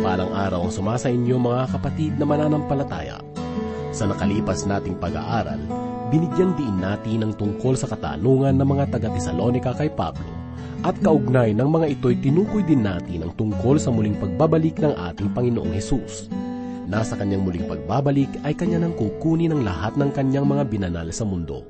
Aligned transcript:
mapagpalang 0.00 0.32
araw 0.32 0.60
ang 0.64 0.72
sumasa 0.72 1.12
inyo 1.12 1.36
mga 1.36 1.76
kapatid 1.76 2.16
na 2.16 2.24
mananampalataya. 2.24 3.20
Sa 3.92 4.08
nakalipas 4.08 4.64
nating 4.64 4.96
pag-aaral, 4.96 5.60
binigyang 6.08 6.56
diin 6.56 6.80
natin 6.80 7.20
ang 7.20 7.36
tungkol 7.36 7.76
sa 7.76 7.84
katanungan 7.84 8.56
ng 8.56 8.64
mga 8.64 8.96
taga-Tesalonika 8.96 9.76
kay 9.76 9.92
Pablo 9.92 10.24
at 10.88 10.96
kaugnay 11.04 11.52
ng 11.52 11.68
mga 11.68 12.00
ito'y 12.00 12.16
tinukoy 12.16 12.64
din 12.64 12.80
natin 12.80 13.28
ang 13.28 13.36
tungkol 13.36 13.76
sa 13.76 13.92
muling 13.92 14.16
pagbabalik 14.16 14.80
ng 14.80 14.96
ating 14.96 15.36
Panginoong 15.36 15.76
Hesus. 15.76 16.32
Nasa 16.88 17.12
kanyang 17.20 17.44
muling 17.44 17.68
pagbabalik 17.68 18.32
ay 18.40 18.56
kanya 18.56 18.80
nang 18.80 18.96
kukunin 18.96 19.52
ang 19.52 19.68
lahat 19.68 20.00
ng 20.00 20.16
kanyang 20.16 20.48
mga 20.48 20.64
binanal 20.64 21.12
sa 21.12 21.28
mundo. 21.28 21.60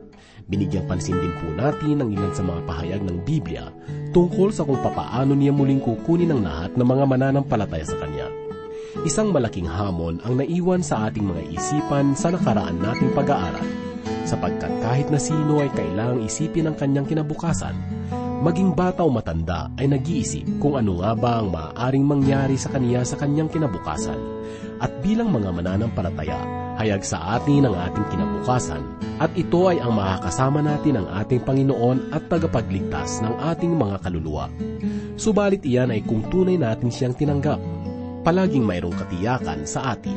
Binigyang 0.51 0.87
pansin 0.87 1.18
din 1.18 1.34
po 1.42 1.51
natin 1.54 1.98
ang 1.98 2.10
ilan 2.15 2.30
sa 2.30 2.46
mga 2.46 2.62
pahayag 2.66 3.02
ng 3.02 3.23
Biblia 3.26 3.74
tungkol 4.10 4.51
sa 4.51 4.66
kung 4.66 4.82
papaano 4.82 5.38
niya 5.38 5.54
muling 5.54 5.78
kukunin 5.78 6.34
ang 6.34 6.42
lahat 6.42 6.74
ng 6.74 6.82
mga 6.87 7.04
mananampalataya 7.06 7.87
sa 7.87 7.95
Kanya. 8.02 8.20
Isang 9.00 9.32
malaking 9.32 9.64
hamon 9.64 10.20
ang 10.28 10.36
naiwan 10.36 10.84
sa 10.84 11.09
ating 11.09 11.24
mga 11.24 11.56
isipan 11.56 12.12
sa 12.12 12.28
nakaraan 12.36 12.84
nating 12.84 13.16
pag-aaral, 13.16 13.64
sapagkat 14.28 14.68
kahit 14.84 15.09
na 15.09 15.16
sino 15.16 15.64
ay 15.64 15.73
kailangang 15.73 16.28
isipin 16.28 16.68
ang 16.68 16.76
kanyang 16.76 17.09
kinabukasan, 17.09 17.73
maging 18.45 18.76
bata 18.76 19.00
o 19.00 19.09
matanda 19.09 19.73
ay 19.80 19.88
nag-iisip 19.88 20.45
kung 20.60 20.76
ano 20.76 21.00
nga 21.00 21.16
ba 21.16 21.40
ang 21.40 21.48
maaaring 21.48 22.04
mangyari 22.04 22.60
sa 22.60 22.68
kaniya 22.68 23.00
sa 23.00 23.16
kanyang 23.16 23.48
kinabukasan. 23.48 24.20
At 24.84 24.92
bilang 25.01 25.32
mga 25.32 25.48
mananampalataya, 25.48 26.60
hayag 26.76 27.01
sa 27.01 27.40
atin 27.40 27.73
ang 27.73 27.80
ating 27.80 28.04
kinabukasan 28.12 28.84
at 29.16 29.32
ito 29.32 29.68
ay 29.68 29.80
ang 29.80 29.96
makakasama 29.96 30.60
natin 30.60 31.01
ang 31.01 31.09
ating 31.24 31.40
Panginoon 31.40 32.12
at 32.12 32.28
tagapagligtas 32.28 33.24
ng 33.24 33.32
ating 33.48 33.73
mga 33.80 33.96
kaluluwa. 34.04 34.52
Subalit 35.21 35.65
iyan 35.65 35.93
ay 35.93 36.01
kung 36.04 36.24
tunay 36.32 36.56
natin 36.56 36.88
siyang 36.88 37.12
tinanggap. 37.12 37.60
Palaging 38.21 38.68
mayroong 38.68 38.93
katiyakan 39.01 39.65
sa 39.65 39.96
atin. 39.96 40.16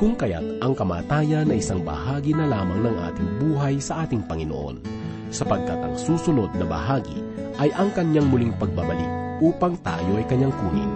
Kung 0.00 0.16
kaya't 0.16 0.64
ang 0.64 0.72
kamatayan 0.72 1.52
ay 1.52 1.60
isang 1.60 1.84
bahagi 1.84 2.32
na 2.32 2.48
lamang 2.48 2.80
ng 2.80 2.96
ating 3.04 3.30
buhay 3.36 3.76
sa 3.84 4.08
ating 4.08 4.24
Panginoon, 4.24 4.80
sapagkat 5.28 5.76
ang 5.76 5.92
susunod 6.00 6.48
na 6.56 6.64
bahagi 6.64 7.20
ay 7.60 7.68
ang 7.76 7.92
kanyang 7.92 8.32
muling 8.32 8.56
pagbabalik 8.56 9.12
upang 9.44 9.76
tayo 9.84 10.16
ay 10.16 10.24
kanyang 10.24 10.56
kunin. 10.56 10.88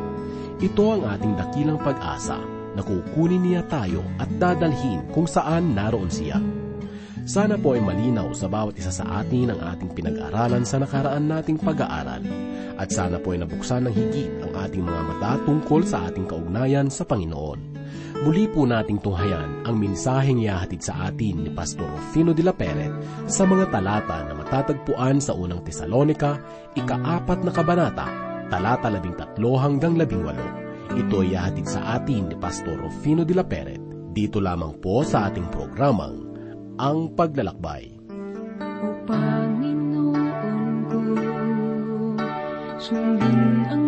Ito 0.57 0.97
ang 0.97 1.03
ating 1.05 1.37
dakilang 1.37 1.77
pag-asa 1.85 2.41
na 2.73 2.81
kukunin 2.81 3.45
niya 3.45 3.69
tayo 3.69 4.01
at 4.17 4.33
dadalhin 4.41 5.05
kung 5.13 5.29
saan 5.29 5.77
naroon 5.77 6.09
siya. 6.09 6.41
Sana 7.23 7.55
po 7.55 7.79
ay 7.79 7.83
malinaw 7.83 8.35
sa 8.35 8.51
bawat 8.51 8.75
isa 8.75 8.91
sa 8.91 9.23
atin 9.23 9.55
ang 9.55 9.63
ating 9.63 9.95
pinag-aralan 9.95 10.67
sa 10.67 10.83
nakaraan 10.83 11.31
nating 11.31 11.55
pag-aaral 11.55 12.19
at 12.75 12.91
sana 12.91 13.23
po 13.23 13.31
ay 13.31 13.47
nabuksan 13.47 13.87
ng 13.87 13.95
higit 13.95 14.43
ang 14.43 14.51
ating 14.59 14.83
mga 14.83 15.03
mata 15.07 15.33
tungkol 15.47 15.87
sa 15.87 16.11
ating 16.11 16.27
kaugnayan 16.27 16.91
sa 16.91 17.07
Panginoon. 17.07 17.79
Muli 18.27 18.51
po 18.51 18.67
nating 18.67 18.99
tunghayan 19.07 19.63
ang 19.63 19.79
mensaheng 19.79 20.43
iahatid 20.43 20.83
sa 20.83 21.15
atin 21.15 21.47
ni 21.47 21.51
Pastor 21.55 21.87
Rufino 21.87 22.35
de 22.35 22.43
la 22.43 22.51
Peret 22.51 22.91
sa 23.31 23.47
mga 23.47 23.71
talata 23.71 24.27
na 24.27 24.35
matatagpuan 24.35 25.23
sa 25.23 25.39
unang 25.39 25.63
Tesalonika, 25.63 26.43
ika-apat 26.75 27.39
na 27.47 27.55
kabanata, 27.55 28.07
talata 28.51 28.91
13 28.91 29.39
hanggang 29.63 29.95
18. 29.95 30.99
Ito 30.99 31.17
ay 31.23 31.39
hatid 31.39 31.71
sa 31.71 32.03
atin 32.03 32.35
ni 32.35 32.37
Pastor 32.39 32.83
Rufino 32.83 33.23
de 33.23 33.35
la 33.39 33.47
Peret. 33.47 33.79
Dito 34.11 34.43
lamang 34.43 34.75
po 34.83 35.07
sa 35.07 35.31
ating 35.31 35.47
programang 35.55 36.32
Ang 36.81 37.13
Paglalakbay. 37.13 37.93
O 38.61 38.89
Panginoon 39.05 40.73
ko, 40.89 41.01
sundin 42.81 43.69
ang 43.69 43.82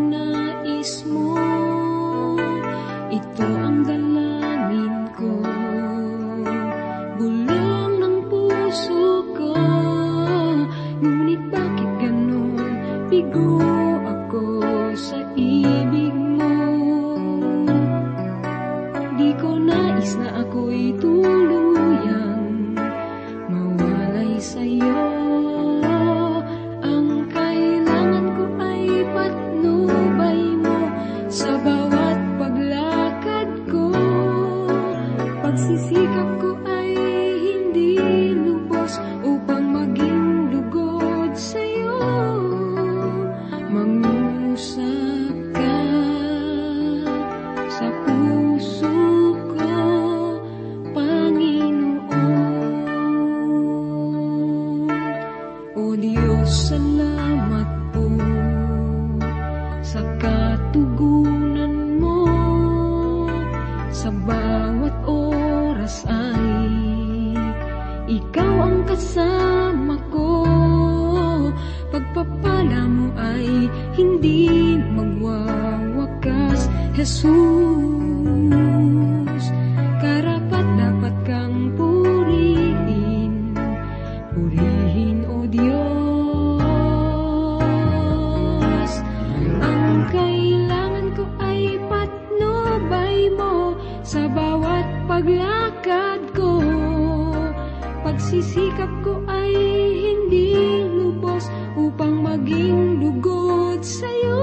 Pagsisikap 98.24 98.88
ko 99.04 99.20
ay 99.28 99.52
hindi 100.00 100.56
lubos 100.96 101.44
upang 101.76 102.24
maging 102.24 102.96
lugod 102.96 103.84
sa'yo. 103.84 104.40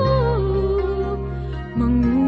Ang 1.81 2.22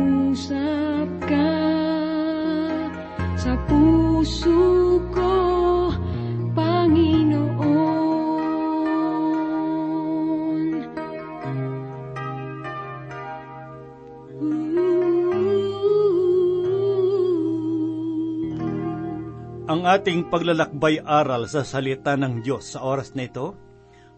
ating 19.94 20.34
paglalakbay 20.34 21.06
aral 21.06 21.46
sa 21.46 21.62
salita 21.62 22.18
ng 22.18 22.42
Diyos 22.42 22.74
sa 22.74 22.82
oras 22.82 23.14
na 23.14 23.30
ito 23.30 23.54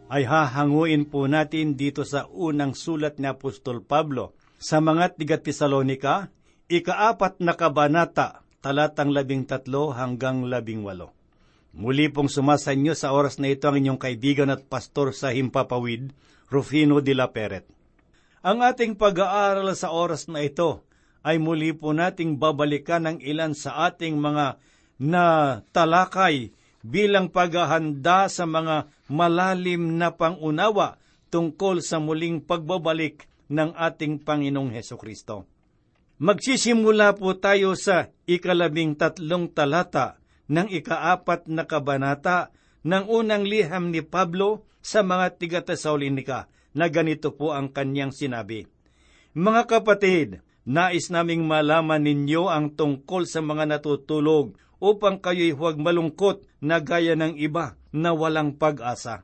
ay 0.08 0.24
hahanguin 0.24 1.12
po 1.12 1.28
natin 1.28 1.76
dito 1.76 2.08
sa 2.08 2.32
unang 2.32 2.72
sulat 2.72 3.20
ni 3.20 3.28
Apostol 3.28 3.84
Pablo 3.84 4.40
sa 4.56 4.80
mga 4.80 5.20
tiga 5.20 5.36
Tesalonika, 5.36 6.32
ikaapat 6.72 7.44
na 7.44 7.60
kabanata, 7.60 8.48
talatang 8.64 9.12
labing 9.12 9.44
tatlo 9.44 9.92
hanggang 9.92 10.48
labing 10.48 10.80
walo. 10.80 11.12
Muli 11.76 12.08
pong 12.08 12.32
sumasa 12.32 12.72
inyo 12.72 12.96
sa 12.96 13.12
oras 13.12 13.36
na 13.44 13.52
ito 13.52 13.68
ang 13.68 13.76
inyong 13.76 14.00
kaibigan 14.00 14.48
at 14.56 14.64
pastor 14.72 15.12
sa 15.12 15.36
Himpapawid, 15.36 16.16
Rufino 16.48 17.04
de 17.04 17.12
la 17.12 17.36
Peret. 17.36 17.68
Ang 18.48 18.64
ating 18.64 18.96
pag-aaral 18.96 19.68
sa 19.76 19.92
oras 19.92 20.32
na 20.32 20.40
ito 20.40 20.88
ay 21.20 21.36
muli 21.36 21.76
po 21.76 21.92
nating 21.92 22.40
babalikan 22.40 23.04
ng 23.04 23.18
ilan 23.20 23.52
sa 23.52 23.92
ating 23.92 24.16
mga 24.16 24.56
na 25.02 25.60
talakay 25.76 26.54
bilang 26.86 27.34
paghahanda 27.34 28.30
sa 28.30 28.46
mga 28.46 28.88
malalim 29.10 29.98
na 29.98 30.14
pangunawa 30.14 31.02
tungkol 31.34 31.82
sa 31.82 31.98
muling 31.98 32.46
pagbabalik 32.46 33.26
ng 33.50 33.74
ating 33.76 34.22
Panginong 34.22 34.74
Heso 34.74 34.96
Kristo. 34.96 35.50
Magsisimula 36.16 37.18
po 37.20 37.36
tayo 37.36 37.76
sa 37.76 38.08
ikalabing 38.24 38.96
tatlong 38.96 39.52
talata 39.52 40.16
ng 40.48 40.72
ikaapat 40.72 41.52
na 41.52 41.68
kabanata 41.68 42.56
ng 42.88 43.10
unang 43.12 43.44
liham 43.44 43.92
ni 43.92 44.00
Pablo 44.00 44.64
sa 44.80 45.02
mga 45.04 45.36
tiga-Tesalonika 45.42 46.48
na 46.78 46.88
ganito 46.88 47.34
po 47.34 47.52
ang 47.52 47.74
kanyang 47.74 48.14
sinabi. 48.14 48.70
Mga 49.36 49.62
kapatid, 49.68 50.30
Nais 50.66 51.14
naming 51.14 51.46
malaman 51.46 52.02
ninyo 52.02 52.50
ang 52.50 52.74
tungkol 52.74 53.30
sa 53.30 53.38
mga 53.38 53.70
natutulog 53.70 54.58
upang 54.80 55.22
kayo'y 55.22 55.56
huwag 55.56 55.80
malungkot 55.80 56.44
na 56.60 56.82
gaya 56.84 57.16
ng 57.16 57.40
iba 57.40 57.80
na 57.96 58.12
walang 58.12 58.56
pag-asa. 58.60 59.24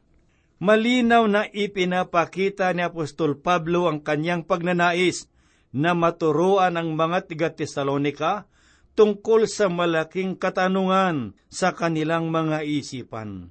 Malinaw 0.62 1.25
na 1.25 1.50
ipinapakita 1.50 2.69
ni 2.77 2.86
Apostol 2.86 3.42
Pablo 3.42 3.89
ang 3.89 4.06
kanyang 4.06 4.45
pagnanais 4.45 5.25
na 5.74 5.98
maturuan 5.98 6.77
ang 6.77 6.94
mga 6.94 7.25
tiga-Tesalonika 7.25 8.45
tungkol 8.94 9.50
sa 9.50 9.71
malaking 9.71 10.38
katanungan 10.38 11.33
sa 11.50 11.74
kanilang 11.74 12.30
mga 12.30 12.62
isipan. 12.62 13.50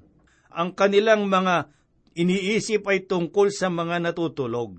Ang 0.55 0.71
kanilang 0.77 1.27
mga 1.27 1.73
iniisip 2.15 2.87
ay 2.87 3.09
tungkol 3.09 3.51
sa 3.51 3.73
mga 3.73 3.99
natutulog. 4.03 4.79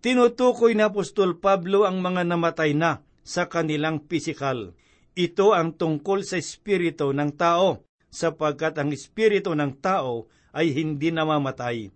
Tinutukoy 0.00 0.72
ni 0.72 0.82
Apostol 0.82 1.36
Pablo 1.36 1.84
ang 1.84 2.00
mga 2.00 2.24
namatay 2.24 2.72
na 2.72 3.04
sa 3.20 3.46
kanilang 3.46 4.00
pisikal. 4.08 4.72
Ito 5.18 5.52
ang 5.56 5.74
tungkol 5.74 6.22
sa 6.22 6.38
espiritu 6.38 7.10
ng 7.10 7.34
tao, 7.34 7.82
sapagkat 8.10 8.78
ang 8.78 8.94
espiritu 8.94 9.54
ng 9.54 9.78
tao 9.82 10.30
ay 10.54 10.74
hindi 10.74 11.10
namamatay. 11.14 11.90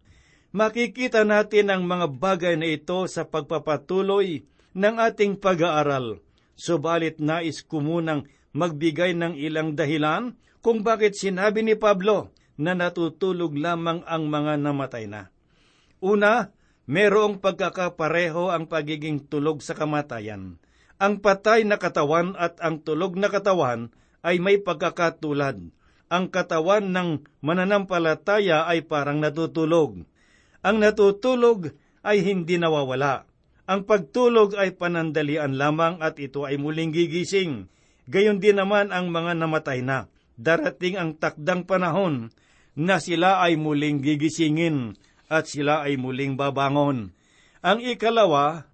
Makikita 0.55 1.27
natin 1.27 1.75
ang 1.75 1.83
mga 1.83 2.07
bagay 2.15 2.55
na 2.55 2.71
ito 2.71 3.07
sa 3.11 3.27
pagpapatuloy 3.27 4.47
ng 4.75 4.95
ating 5.03 5.39
pag-aaral. 5.39 6.23
Subalit 6.55 7.19
nais 7.19 7.67
ko 7.67 7.83
munang 7.83 8.31
magbigay 8.55 9.19
ng 9.19 9.35
ilang 9.35 9.75
dahilan 9.75 10.39
kung 10.63 10.87
bakit 10.87 11.19
sinabi 11.19 11.67
ni 11.67 11.75
Pablo 11.75 12.31
na 12.55 12.79
natutulog 12.79 13.59
lamang 13.59 14.07
ang 14.07 14.31
mga 14.31 14.63
namatay 14.63 15.11
na. 15.11 15.35
Una, 15.99 16.55
merong 16.87 17.43
pagkakapareho 17.43 18.55
ang 18.55 18.71
pagiging 18.71 19.27
tulog 19.27 19.59
sa 19.59 19.75
kamatayan. 19.75 20.63
Ang 21.05 21.21
patay 21.21 21.69
na 21.69 21.77
katawan 21.77 22.33
at 22.41 22.57
ang 22.65 22.81
tulog 22.81 23.21
na 23.21 23.29
katawan 23.29 23.93
ay 24.25 24.41
may 24.41 24.57
pagkakatulad. 24.57 25.61
Ang 26.09 26.25
katawan 26.33 26.97
ng 26.97 27.29
mananampalataya 27.45 28.65
ay 28.65 28.89
parang 28.89 29.21
natutulog. 29.21 30.01
Ang 30.65 30.77
natutulog 30.81 31.77
ay 32.01 32.25
hindi 32.25 32.57
nawawala. 32.57 33.29
Ang 33.69 33.85
pagtulog 33.85 34.57
ay 34.57 34.81
panandalian 34.81 35.61
lamang 35.61 36.01
at 36.01 36.17
ito 36.17 36.49
ay 36.49 36.57
muling 36.57 36.97
gigising. 36.97 37.69
Gayon 38.09 38.41
din 38.41 38.57
naman 38.57 38.89
ang 38.89 39.13
mga 39.13 39.37
namatay 39.37 39.85
na. 39.85 40.09
Darating 40.41 40.97
ang 40.97 41.21
takdang 41.21 41.69
panahon 41.69 42.33
na 42.81 42.97
sila 42.97 43.45
ay 43.45 43.61
muling 43.61 44.01
gigisingin 44.01 44.97
at 45.29 45.53
sila 45.53 45.85
ay 45.85 46.01
muling 46.01 46.41
babangon. 46.41 47.13
Ang 47.61 47.79
ikalawa, 47.85 48.73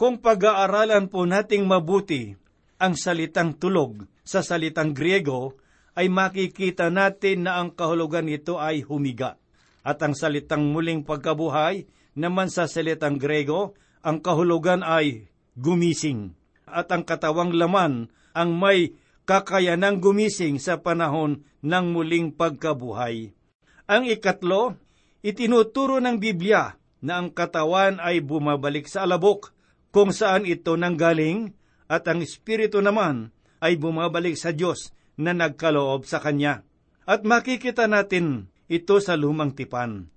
kung 0.00 0.16
pag-aaralan 0.16 1.12
po 1.12 1.28
nating 1.28 1.68
mabuti 1.68 2.32
ang 2.80 2.96
salitang 2.96 3.60
tulog 3.60 4.08
sa 4.24 4.40
salitang 4.40 4.96
Griego, 4.96 5.60
ay 5.92 6.08
makikita 6.08 6.88
natin 6.88 7.44
na 7.44 7.60
ang 7.60 7.68
kahulugan 7.76 8.24
nito 8.24 8.56
ay 8.56 8.80
humiga. 8.80 9.36
At 9.84 10.00
ang 10.00 10.16
salitang 10.16 10.72
muling 10.72 11.04
pagkabuhay 11.04 11.84
naman 12.16 12.48
sa 12.48 12.64
salitang 12.64 13.20
Grego, 13.20 13.76
ang 14.00 14.24
kahulugan 14.24 14.80
ay 14.80 15.28
gumising. 15.60 16.32
At 16.64 16.88
ang 16.88 17.04
katawang 17.04 17.52
laman 17.52 18.08
ang 18.32 18.56
may 18.56 18.96
kakayanang 19.28 20.00
gumising 20.00 20.56
sa 20.56 20.80
panahon 20.80 21.44
ng 21.60 21.86
muling 21.92 22.32
pagkabuhay. 22.32 23.36
Ang 23.84 24.08
ikatlo, 24.08 24.80
itinuturo 25.20 26.00
ng 26.00 26.16
Biblia 26.16 26.72
na 27.04 27.20
ang 27.20 27.28
katawan 27.28 28.00
ay 28.00 28.24
bumabalik 28.24 28.88
sa 28.88 29.04
alabok 29.04 29.59
kung 29.90 30.14
saan 30.14 30.46
ito 30.46 30.78
nanggaling 30.78 31.54
at 31.90 32.06
ang 32.06 32.22
espiritu 32.22 32.78
naman 32.78 33.34
ay 33.58 33.76
bumabalik 33.76 34.38
sa 34.38 34.54
Diyos 34.54 34.94
na 35.18 35.34
nagkaloob 35.36 36.06
sa 36.06 36.22
Kanya. 36.22 36.62
At 37.04 37.26
makikita 37.26 37.90
natin 37.90 38.48
ito 38.70 39.02
sa 39.02 39.18
lumang 39.18 39.52
tipan. 39.52 40.08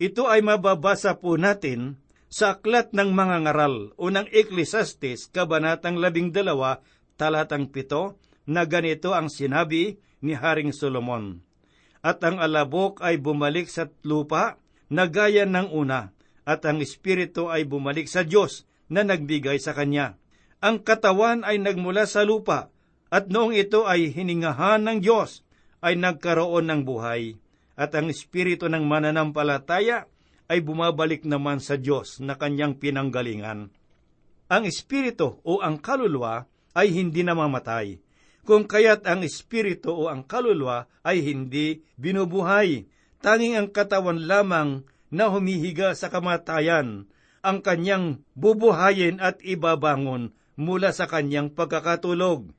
Ito 0.00 0.32
ay 0.32 0.40
mababasa 0.40 1.20
po 1.20 1.36
natin 1.36 2.00
sa 2.28 2.56
aklat 2.56 2.92
ng 2.92 3.12
mga 3.12 3.36
ngaral, 3.48 3.96
unang 3.96 4.28
Ecclesiastes, 4.28 5.32
kabanatang 5.32 5.96
labing 5.96 6.32
dalawa, 6.32 6.80
talatang 7.16 7.68
pito, 7.72 8.20
na 8.48 8.64
ganito 8.64 9.12
ang 9.12 9.28
sinabi 9.28 10.00
ni 10.24 10.32
Haring 10.36 10.72
Solomon. 10.72 11.40
At 12.00 12.24
ang 12.24 12.40
alabok 12.40 13.00
ay 13.04 13.20
bumalik 13.20 13.68
sa 13.68 13.88
lupa 14.04 14.60
na 14.88 15.08
gaya 15.08 15.44
ng 15.44 15.68
una, 15.72 16.12
at 16.48 16.64
ang 16.64 16.80
espiritu 16.80 17.52
ay 17.52 17.68
bumalik 17.68 18.08
sa 18.08 18.24
Diyos 18.24 18.67
na 18.88 19.04
nagbigay 19.04 19.60
sa 19.60 19.76
kanya. 19.76 20.16
Ang 20.58 20.82
katawan 20.82 21.46
ay 21.46 21.62
nagmula 21.62 22.08
sa 22.08 22.26
lupa, 22.26 22.72
at 23.08 23.30
noong 23.30 23.54
ito 23.56 23.88
ay 23.88 24.12
hiningahan 24.12 24.84
ng 24.84 24.98
Diyos, 25.00 25.46
ay 25.80 25.94
nagkaroon 25.96 26.66
ng 26.68 26.82
buhay. 26.82 27.38
At 27.78 27.94
ang 27.94 28.10
espiritu 28.10 28.66
ng 28.66 28.82
mananampalataya 28.82 30.10
ay 30.50 30.58
bumabalik 30.64 31.22
naman 31.22 31.62
sa 31.62 31.78
Diyos 31.78 32.18
na 32.18 32.34
kanyang 32.34 32.74
pinanggalingan. 32.82 33.70
Ang 34.48 34.62
espiritu 34.64 35.38
o 35.44 35.62
ang 35.62 35.78
kaluluwa 35.78 36.48
ay 36.74 36.90
hindi 36.90 37.22
namamatay, 37.22 38.00
kung 38.48 38.64
kaya't 38.64 39.04
ang 39.04 39.20
espiritu 39.20 39.92
o 39.92 40.08
ang 40.08 40.24
kaluluwa 40.24 40.88
ay 41.04 41.20
hindi 41.20 41.84
binubuhay. 42.00 42.88
Tanging 43.20 43.60
ang 43.60 43.68
katawan 43.68 44.24
lamang 44.24 44.88
na 45.12 45.28
humihiga 45.28 45.92
sa 45.92 46.08
kamatayan 46.08 47.04
ang 47.42 47.62
kanyang 47.62 48.22
bubuhayin 48.34 49.22
at 49.22 49.42
ibabangon 49.42 50.34
mula 50.58 50.90
sa 50.90 51.06
kanyang 51.06 51.54
pagkakatulog. 51.54 52.50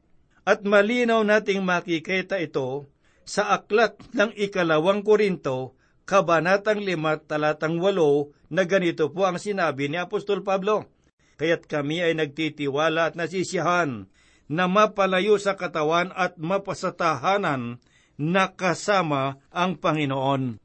At 0.48 0.66
malinaw 0.66 1.22
nating 1.22 1.62
makikita 1.62 2.40
ito 2.42 2.90
sa 3.28 3.54
aklat 3.54 4.00
ng 4.16 4.34
ikalawang 4.34 5.06
Korinto, 5.06 5.78
Kabanatang 6.10 6.82
5, 6.82 7.30
talatang 7.30 7.78
8, 7.78 8.50
na 8.50 8.66
ganito 8.66 9.14
po 9.14 9.30
ang 9.30 9.38
sinabi 9.38 9.94
ni 9.94 10.02
Apostol 10.02 10.42
Pablo. 10.42 10.90
Kaya't 11.38 11.70
kami 11.70 12.02
ay 12.02 12.18
nagtitiwala 12.18 13.14
at 13.14 13.16
nasisiyahan 13.16 14.10
na 14.50 14.66
mapalayo 14.66 15.38
sa 15.38 15.54
katawan 15.54 16.10
at 16.18 16.42
mapasatahanan 16.42 17.78
na 18.18 18.50
kasama 18.50 19.38
ang 19.54 19.78
Panginoon. 19.78 20.58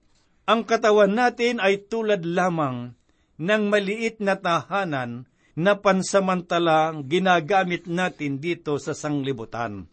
Ang 0.49 0.61
katawan 0.65 1.13
natin 1.13 1.61
ay 1.61 1.85
tulad 1.87 2.25
lamang 2.25 2.97
ng 3.39 3.63
maliit 3.71 4.23
na 4.23 4.39
tahanan 4.39 5.27
na 5.55 5.79
pansamantalang 5.79 7.07
ginagamit 7.07 7.87
natin 7.87 8.43
dito 8.43 8.79
sa 8.83 8.95
sanglibutan. 8.95 9.87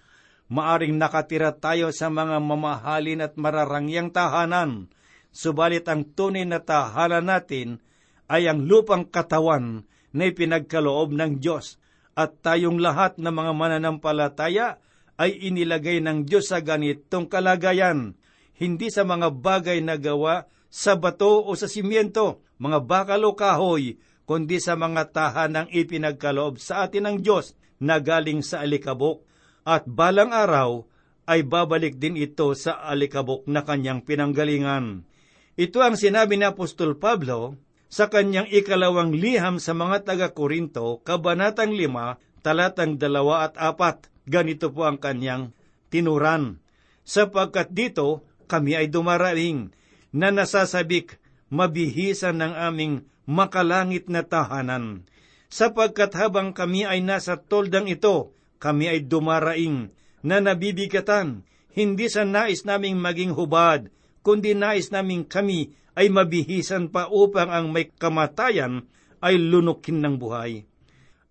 Maaring 0.52 1.00
nakatira 1.00 1.56
tayo 1.56 1.94
sa 1.96 2.12
mga 2.12 2.42
mamahalin 2.44 3.24
at 3.24 3.40
mararangyang 3.40 4.12
tahanan, 4.12 4.92
subalit 5.32 5.88
ang 5.88 6.04
tunay 6.04 6.44
na 6.44 6.60
tahanan 6.60 7.24
natin 7.24 7.80
ay 8.28 8.52
ang 8.52 8.68
lupang 8.68 9.08
katawan 9.08 9.88
na 10.12 10.28
ipinagkaloob 10.28 11.16
ng 11.16 11.40
Diyos 11.40 11.80
at 12.18 12.44
tayong 12.44 12.84
lahat 12.84 13.16
na 13.16 13.32
mga 13.32 13.56
mananampalataya 13.56 14.82
ay 15.16 15.40
inilagay 15.40 16.04
ng 16.04 16.28
Diyos 16.28 16.52
sa 16.52 16.60
ganitong 16.60 17.32
kalagayan, 17.32 18.18
hindi 18.60 18.92
sa 18.92 19.08
mga 19.08 19.32
bagay 19.32 19.80
na 19.80 19.96
gawa 19.96 20.50
sa 20.68 21.00
bato 21.00 21.48
o 21.48 21.52
sa 21.56 21.72
simyento, 21.72 22.44
mga 22.62 22.80
bakal 22.86 23.26
o 23.26 23.34
kahoy, 23.34 23.98
kundi 24.30 24.62
sa 24.62 24.78
mga 24.78 25.10
tahanang 25.10 25.68
ipinagkaloob 25.74 26.62
sa 26.62 26.86
atin 26.86 27.10
ng 27.10 27.18
Diyos 27.26 27.58
na 27.82 27.98
galing 27.98 28.46
sa 28.46 28.62
alikabok, 28.62 29.26
at 29.66 29.90
balang 29.90 30.30
araw 30.30 30.86
ay 31.26 31.42
babalik 31.42 31.98
din 31.98 32.18
ito 32.22 32.54
sa 32.54 32.78
alikabok 32.86 33.50
na 33.50 33.66
kanyang 33.66 34.06
pinanggalingan. 34.06 35.10
Ito 35.58 35.82
ang 35.82 35.98
sinabi 35.98 36.38
ni 36.38 36.46
Apostol 36.46 37.02
Pablo 37.02 37.58
sa 37.92 38.08
kanyang 38.08 38.48
ikalawang 38.48 39.12
liham 39.12 39.58
sa 39.58 39.74
mga 39.74 40.08
taga-Korinto, 40.08 41.02
Kabanatang 41.02 41.74
5, 41.76 42.46
talatang 42.46 42.98
2 42.98 43.10
at 43.38 43.54
4. 43.58 44.30
Ganito 44.30 44.70
po 44.70 44.86
ang 44.86 45.02
kanyang 45.02 45.54
tinuran. 45.90 46.62
Sapagkat 47.02 47.74
dito 47.74 48.26
kami 48.46 48.78
ay 48.78 48.88
dumarating 48.88 49.74
na 50.14 50.30
nasasabik 50.30 51.21
mabihisan 51.52 52.40
ng 52.40 52.54
aming 52.56 52.94
makalangit 53.28 54.08
na 54.08 54.24
tahanan. 54.26 55.06
Sapagkat 55.52 56.16
habang 56.16 56.56
kami 56.56 56.88
ay 56.88 57.04
nasa 57.04 57.36
toldang 57.36 57.92
ito, 57.92 58.32
kami 58.58 58.88
ay 58.88 59.00
dumaraing 59.04 59.92
na 60.24 60.40
nabibigatan, 60.40 61.44
hindi 61.76 62.08
sa 62.08 62.24
nais 62.24 62.64
naming 62.64 62.96
maging 62.98 63.36
hubad, 63.36 63.92
kundi 64.24 64.56
nais 64.56 64.90
naming 64.96 65.28
kami 65.28 65.76
ay 66.00 66.08
mabihisan 66.08 66.88
pa 66.88 67.12
upang 67.12 67.52
ang 67.52 67.68
may 67.76 67.92
kamatayan 67.92 68.88
ay 69.20 69.36
lunukin 69.36 70.00
ng 70.00 70.16
buhay. 70.16 70.64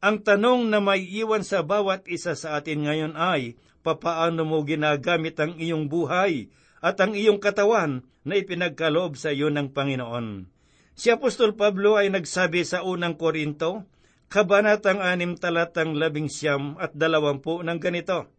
Ang 0.00 0.20
tanong 0.20 0.68
na 0.68 0.80
may 0.80 1.04
iwan 1.04 1.44
sa 1.44 1.64
bawat 1.64 2.04
isa 2.08 2.36
sa 2.36 2.60
atin 2.60 2.88
ngayon 2.88 3.14
ay, 3.16 3.56
papaano 3.80 4.44
mo 4.44 4.60
ginagamit 4.64 5.36
ang 5.40 5.56
iyong 5.56 5.88
buhay 5.88 6.52
at 6.80 6.96
ang 7.00 7.12
iyong 7.12 7.40
katawan 7.40 8.04
na 8.24 8.36
ipinagkaloob 8.36 9.16
sa 9.16 9.32
iyo 9.32 9.48
ng 9.48 9.72
Panginoon. 9.72 10.48
Si 10.96 11.08
Apostol 11.08 11.56
Pablo 11.56 11.96
ay 11.96 12.12
nagsabi 12.12 12.64
sa 12.64 12.84
unang 12.84 13.16
Korinto, 13.16 13.88
Kabanatang 14.30 15.02
anim 15.02 15.34
talatang 15.34 15.98
labing 15.98 16.30
siyam 16.30 16.78
at 16.78 16.94
dalawampu 16.94 17.66
ng 17.66 17.82
ganito, 17.82 18.30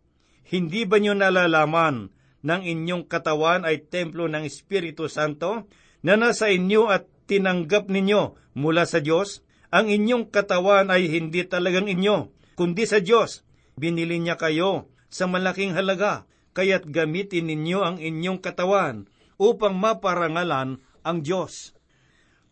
Hindi 0.47 0.87
ba 0.87 1.03
niyo 1.03 1.19
nalalaman 1.19 2.07
ng 2.47 2.61
inyong 2.63 3.11
katawan 3.11 3.67
ay 3.67 3.91
templo 3.91 4.31
ng 4.31 4.47
Espiritu 4.47 5.11
Santo 5.11 5.67
na 5.99 6.15
nasa 6.15 6.47
inyo 6.47 6.87
at 6.87 7.11
tinanggap 7.27 7.91
ninyo 7.91 8.55
mula 8.55 8.87
sa 8.87 9.03
Diyos? 9.03 9.43
Ang 9.67 9.91
inyong 9.91 10.31
katawan 10.31 10.87
ay 10.95 11.11
hindi 11.11 11.43
talagang 11.43 11.91
inyo, 11.91 12.31
kundi 12.55 12.87
sa 12.87 13.03
Diyos. 13.03 13.43
Binili 13.75 14.15
niya 14.23 14.39
kayo 14.39 14.87
sa 15.11 15.27
malaking 15.27 15.75
halaga, 15.75 16.23
kaya't 16.51 16.87
gamitin 16.87 17.47
ninyo 17.47 17.79
ang 17.81 17.97
inyong 17.97 18.39
katawan 18.43 19.07
upang 19.41 19.75
maparangalan 19.75 20.77
ang 21.01 21.17
Diyos. 21.23 21.73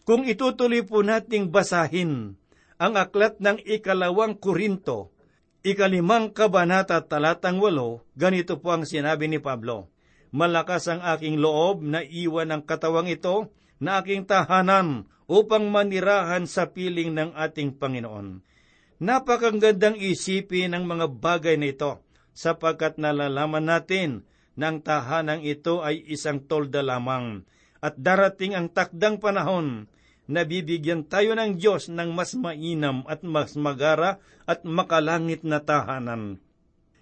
Kung 0.07 0.25
itutuloy 0.25 0.81
po 0.81 1.05
nating 1.05 1.53
basahin 1.53 2.33
ang 2.81 2.93
aklat 2.97 3.37
ng 3.37 3.61
ikalawang 3.61 4.39
Korinto, 4.39 5.13
ikalimang 5.61 6.33
kabanata 6.33 7.03
talatang 7.05 7.61
walo, 7.61 8.07
ganito 8.17 8.57
po 8.57 8.73
ang 8.73 8.87
sinabi 8.87 9.29
ni 9.29 9.37
Pablo, 9.37 9.91
Malakas 10.29 10.85
ang 10.89 11.01
aking 11.01 11.41
loob 11.41 11.81
na 11.81 12.05
iwan 12.05 12.53
ang 12.53 12.61
katawang 12.61 13.09
ito 13.09 13.49
na 13.81 13.97
aking 14.01 14.29
tahanan 14.29 15.09
upang 15.25 15.69
manirahan 15.69 16.45
sa 16.45 16.69
piling 16.69 17.13
ng 17.13 17.33
ating 17.33 17.77
Panginoon. 17.77 18.45
Napakagandang 19.01 19.97
isipin 19.97 20.73
ng 20.73 20.85
mga 20.85 21.05
bagay 21.17 21.57
na 21.57 21.73
ito 21.73 22.01
sapagkat 22.35 22.97
nalalaman 22.99 23.65
natin 23.67 24.27
na 24.59 24.73
ang 24.73 24.83
tahanang 24.83 25.45
ito 25.45 25.79
ay 25.85 26.03
isang 26.09 26.43
tolda 26.43 26.83
lamang 26.83 27.47
at 27.79 27.95
darating 27.95 28.55
ang 28.55 28.67
takdang 28.67 29.17
panahon 29.17 29.87
nabibigyan 30.29 31.09
tayo 31.09 31.33
ng 31.33 31.57
Diyos 31.57 31.89
ng 31.89 32.13
mas 32.13 32.37
mainam 32.37 33.01
at 33.09 33.25
mas 33.25 33.57
magara 33.57 34.21
at 34.45 34.61
makalangit 34.61 35.41
na 35.41 35.57
tahanan. 35.57 36.37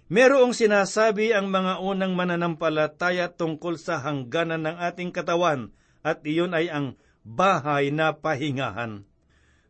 Merong 0.08 0.56
sinasabi 0.56 1.36
ang 1.36 1.52
mga 1.52 1.84
unang 1.84 2.16
mananampalataya 2.16 3.28
tungkol 3.28 3.76
sa 3.76 4.00
hangganan 4.00 4.64
ng 4.64 4.76
ating 4.80 5.12
katawan 5.12 5.68
at 6.00 6.24
iyon 6.24 6.56
ay 6.56 6.72
ang 6.72 6.96
bahay 7.20 7.92
na 7.92 8.16
pahingahan. 8.16 9.04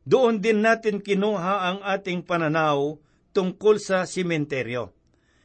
Doon 0.06 0.38
din 0.38 0.62
natin 0.62 1.02
kinuha 1.02 1.74
ang 1.74 1.78
ating 1.82 2.22
pananaw 2.22 3.02
tungkol 3.34 3.82
sa 3.82 4.06
simenteryo. 4.06 4.94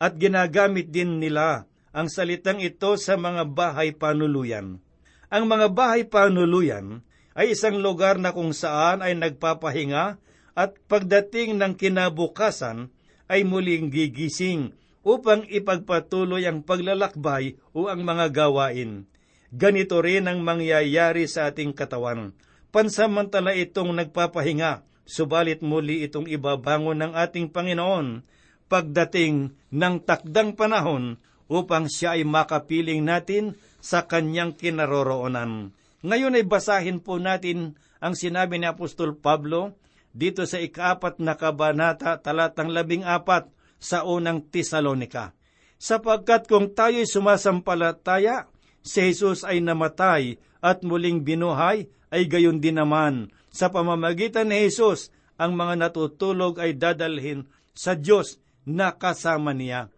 At 0.03 0.19
ginagamit 0.19 0.91
din 0.91 1.23
nila 1.23 1.63
ang 1.95 2.11
salitang 2.11 2.59
ito 2.59 2.99
sa 2.99 3.15
mga 3.15 3.47
bahay 3.47 3.95
panuluyan. 3.95 4.83
Ang 5.31 5.43
mga 5.47 5.71
bahay 5.71 6.03
panuluyan 6.03 7.07
ay 7.39 7.55
isang 7.55 7.79
lugar 7.79 8.19
na 8.19 8.35
kung 8.35 8.51
saan 8.51 8.99
ay 8.99 9.15
nagpapahinga 9.15 10.19
at 10.59 10.75
pagdating 10.91 11.55
ng 11.55 11.79
kinabukasan 11.79 12.91
ay 13.31 13.47
muling 13.47 13.87
gigising 13.87 14.75
upang 15.07 15.47
ipagpatuloy 15.47 16.43
ang 16.43 16.67
paglalakbay 16.67 17.55
o 17.71 17.87
ang 17.87 18.03
mga 18.03 18.27
gawain. 18.35 19.07
Ganito 19.55 20.03
rin 20.03 20.27
ang 20.27 20.43
mangyayari 20.43 21.31
sa 21.31 21.47
ating 21.47 21.71
katawan. 21.71 22.35
Pansamantala 22.75 23.55
itong 23.55 23.95
nagpapahinga, 23.95 24.83
subalit 25.07 25.63
muli 25.63 26.03
itong 26.03 26.27
ibabangon 26.27 26.99
ng 26.99 27.13
ating 27.15 27.47
Panginoon 27.55 28.27
pagdating 28.73 29.53
ng 29.69 29.95
takdang 30.01 30.57
panahon 30.57 31.21
upang 31.45 31.85
siya 31.85 32.17
ay 32.17 32.25
makapiling 32.25 33.05
natin 33.05 33.53
sa 33.77 34.09
kanyang 34.09 34.57
kinaroroonan. 34.57 35.77
Ngayon 36.01 36.41
ay 36.41 36.45
basahin 36.49 36.97
po 36.97 37.21
natin 37.21 37.77
ang 38.01 38.17
sinabi 38.17 38.57
ni 38.57 38.65
Apostol 38.65 39.13
Pablo 39.13 39.77
dito 40.09 40.49
sa 40.49 40.57
ikaapat 40.57 41.21
na 41.21 41.37
kabanata 41.37 42.17
talatang 42.17 42.73
labing 42.73 43.05
apat 43.05 43.45
sa 43.77 44.01
unang 44.09 44.41
Tesalonika. 44.49 45.37
Sapagkat 45.77 46.49
kung 46.49 46.73
tayo'y 46.73 47.05
sumasampalataya, 47.05 48.49
si 48.81 49.05
Jesus 49.05 49.45
ay 49.45 49.61
namatay 49.61 50.41
at 50.65 50.81
muling 50.81 51.21
binuhay, 51.21 51.85
ay 52.09 52.23
gayon 52.25 52.57
din 52.57 52.81
naman. 52.81 53.29
Sa 53.53 53.69
pamamagitan 53.69 54.49
ni 54.49 54.65
Jesus, 54.65 55.13
ang 55.37 55.53
mga 55.53 55.77
natutulog 55.77 56.57
ay 56.57 56.73
dadalhin 56.73 57.45
sa 57.75 57.97
Diyos 57.97 58.42
na 58.63 58.95
kasama 58.95 59.51
niya. 59.51 59.91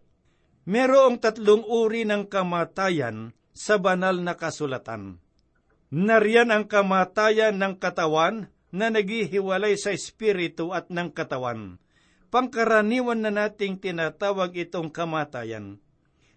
Merong 0.66 1.22
tatlong 1.22 1.62
uri 1.62 2.10
ng 2.10 2.26
kamatayan 2.26 3.38
sa 3.54 3.78
banal 3.78 4.18
na 4.20 4.34
kasulatan. 4.34 5.22
Nariyan 5.94 6.50
ang 6.50 6.66
kamatayan 6.66 7.56
ng 7.62 7.78
katawan 7.78 8.50
na 8.74 8.90
naghihiwalay 8.90 9.78
sa 9.78 9.94
espiritu 9.94 10.74
at 10.74 10.90
ng 10.90 11.14
katawan. 11.14 11.78
Pangkaraniwan 12.34 13.22
na 13.22 13.32
nating 13.32 13.80
tinatawag 13.80 14.58
itong 14.58 14.92
kamatayan. 14.92 15.80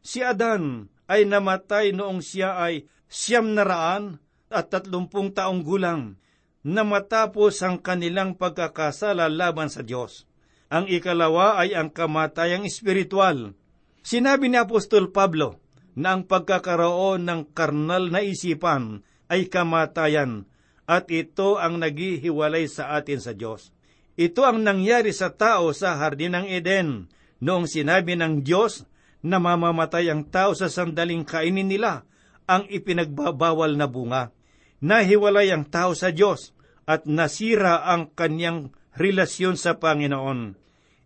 Si 0.04 0.23
Adan 0.23 0.92
ay 1.08 1.25
namatay 1.25 1.97
noong 1.97 2.23
siya 2.23 2.61
ay 2.61 2.87
siyam 3.08 3.56
na 3.56 3.64
raan 3.64 4.20
at 4.52 4.68
tatlumpung 4.68 5.32
taong 5.32 5.64
gulang 5.64 6.20
na 6.62 6.85
matapos 6.85 7.64
ang 7.64 7.80
kanilang 7.80 8.37
pagkakasala 8.37 9.32
laban 9.32 9.73
sa 9.73 9.80
Diyos. 9.80 10.27
Ang 10.69 10.85
ikalawa 10.93 11.57
ay 11.57 11.73
ang 11.73 11.89
kamatayang 11.89 12.69
espiritual. 12.69 13.57
Sinabi 14.05 14.53
ni 14.53 14.61
Apostol 14.61 15.09
Pablo 15.09 15.65
na 15.97 16.17
ang 16.17 16.29
pagkakaroon 16.29 17.25
ng 17.25 17.57
karnal 17.57 18.13
na 18.13 18.21
isipan 18.21 19.01
ay 19.33 19.49
kamatayan 19.49 20.45
at 20.89 21.09
ito 21.13 21.57
ang 21.61 21.81
naghihiwalay 21.81 22.69
sa 22.69 22.97
atin 22.97 23.21
sa 23.21 23.33
Diyos. 23.33 23.73
Ito 24.19 24.45
ang 24.45 24.65
nangyari 24.65 25.13
sa 25.13 25.33
tao 25.33 25.73
sa 25.73 25.97
Hardin 25.97 26.37
ng 26.37 26.47
Eden 26.49 27.09
noong 27.41 27.65
sinabi 27.65 28.17
ng 28.17 28.45
Diyos 28.45 28.85
na 29.25 29.41
mamamatay 29.41 30.11
ang 30.13 30.29
tao 30.29 30.53
sa 30.53 30.69
sandaling 30.69 31.25
kainin 31.25 31.69
nila 31.69 32.05
ang 32.49 32.65
ipinagbabawal 32.69 33.77
na 33.77 33.87
bunga. 33.89 34.33
Nahiwalay 34.81 35.53
ang 35.53 35.69
tao 35.69 35.93
sa 35.93 36.13
Diyos 36.13 36.57
at 36.89 37.05
nasira 37.05 37.85
ang 37.85 38.09
kanyang 38.15 38.73
relasyon 38.99 39.55
sa 39.55 39.78
Panginoon. 39.78 40.59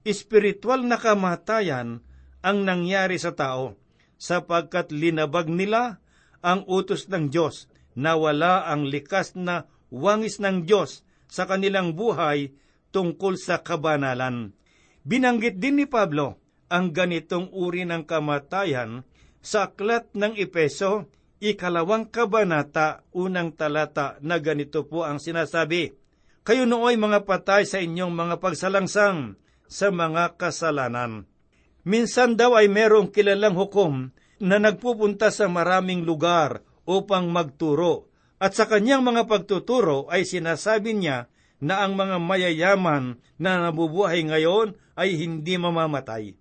Espiritual 0.02 0.88
na 0.88 0.96
kamatayan 0.96 2.00
ang 2.42 2.58
nangyari 2.64 3.20
sa 3.20 3.36
tao 3.36 3.78
sapagkat 4.16 4.90
linabag 4.90 5.46
nila 5.52 6.02
ang 6.42 6.66
utos 6.66 7.06
ng 7.06 7.30
Diyos 7.30 7.70
nawala 7.94 8.64
ang 8.68 8.88
likas 8.88 9.36
na 9.36 9.68
wangis 9.92 10.40
ng 10.40 10.64
Diyos 10.64 11.04
sa 11.28 11.44
kanilang 11.44 11.96
buhay 11.96 12.52
tungkol 12.92 13.36
sa 13.36 13.60
kabanalan. 13.60 14.52
Binanggit 15.04 15.60
din 15.60 15.82
ni 15.82 15.86
Pablo 15.88 16.40
ang 16.72 16.92
ganitong 16.92 17.52
uri 17.52 17.84
ng 17.84 18.08
kamatayan 18.08 19.04
sa 19.42 19.68
aklat 19.68 20.14
ng 20.14 20.38
Epeso, 20.38 21.10
ikalawang 21.42 22.08
kabanata, 22.08 23.02
unang 23.12 23.52
talata 23.58 24.16
na 24.22 24.38
ganito 24.38 24.86
po 24.86 25.02
ang 25.02 25.18
sinasabi, 25.18 25.90
Kayo 26.42 26.66
nooy 26.66 26.98
mga 26.98 27.22
patay 27.22 27.62
sa 27.62 27.78
inyong 27.78 28.10
mga 28.10 28.42
pagsalangsang 28.42 29.38
sa 29.70 29.94
mga 29.94 30.34
kasalanan. 30.34 31.30
Minsan 31.86 32.34
daw 32.34 32.58
ay 32.58 32.66
merong 32.66 33.14
kilalang 33.14 33.54
hukom 33.54 34.10
na 34.42 34.58
nagpupunta 34.58 35.30
sa 35.30 35.46
maraming 35.46 36.02
lugar 36.02 36.66
upang 36.82 37.30
magturo. 37.30 38.10
At 38.42 38.58
sa 38.58 38.66
kanyang 38.66 39.06
mga 39.06 39.30
pagtuturo 39.30 40.10
ay 40.10 40.26
sinasabi 40.26 40.98
niya 40.98 41.30
na 41.62 41.86
ang 41.86 41.94
mga 41.94 42.18
mayayaman 42.18 43.22
na 43.38 43.62
nabubuhay 43.62 44.26
ngayon 44.26 44.74
ay 44.98 45.14
hindi 45.14 45.54
mamamatay. 45.54 46.34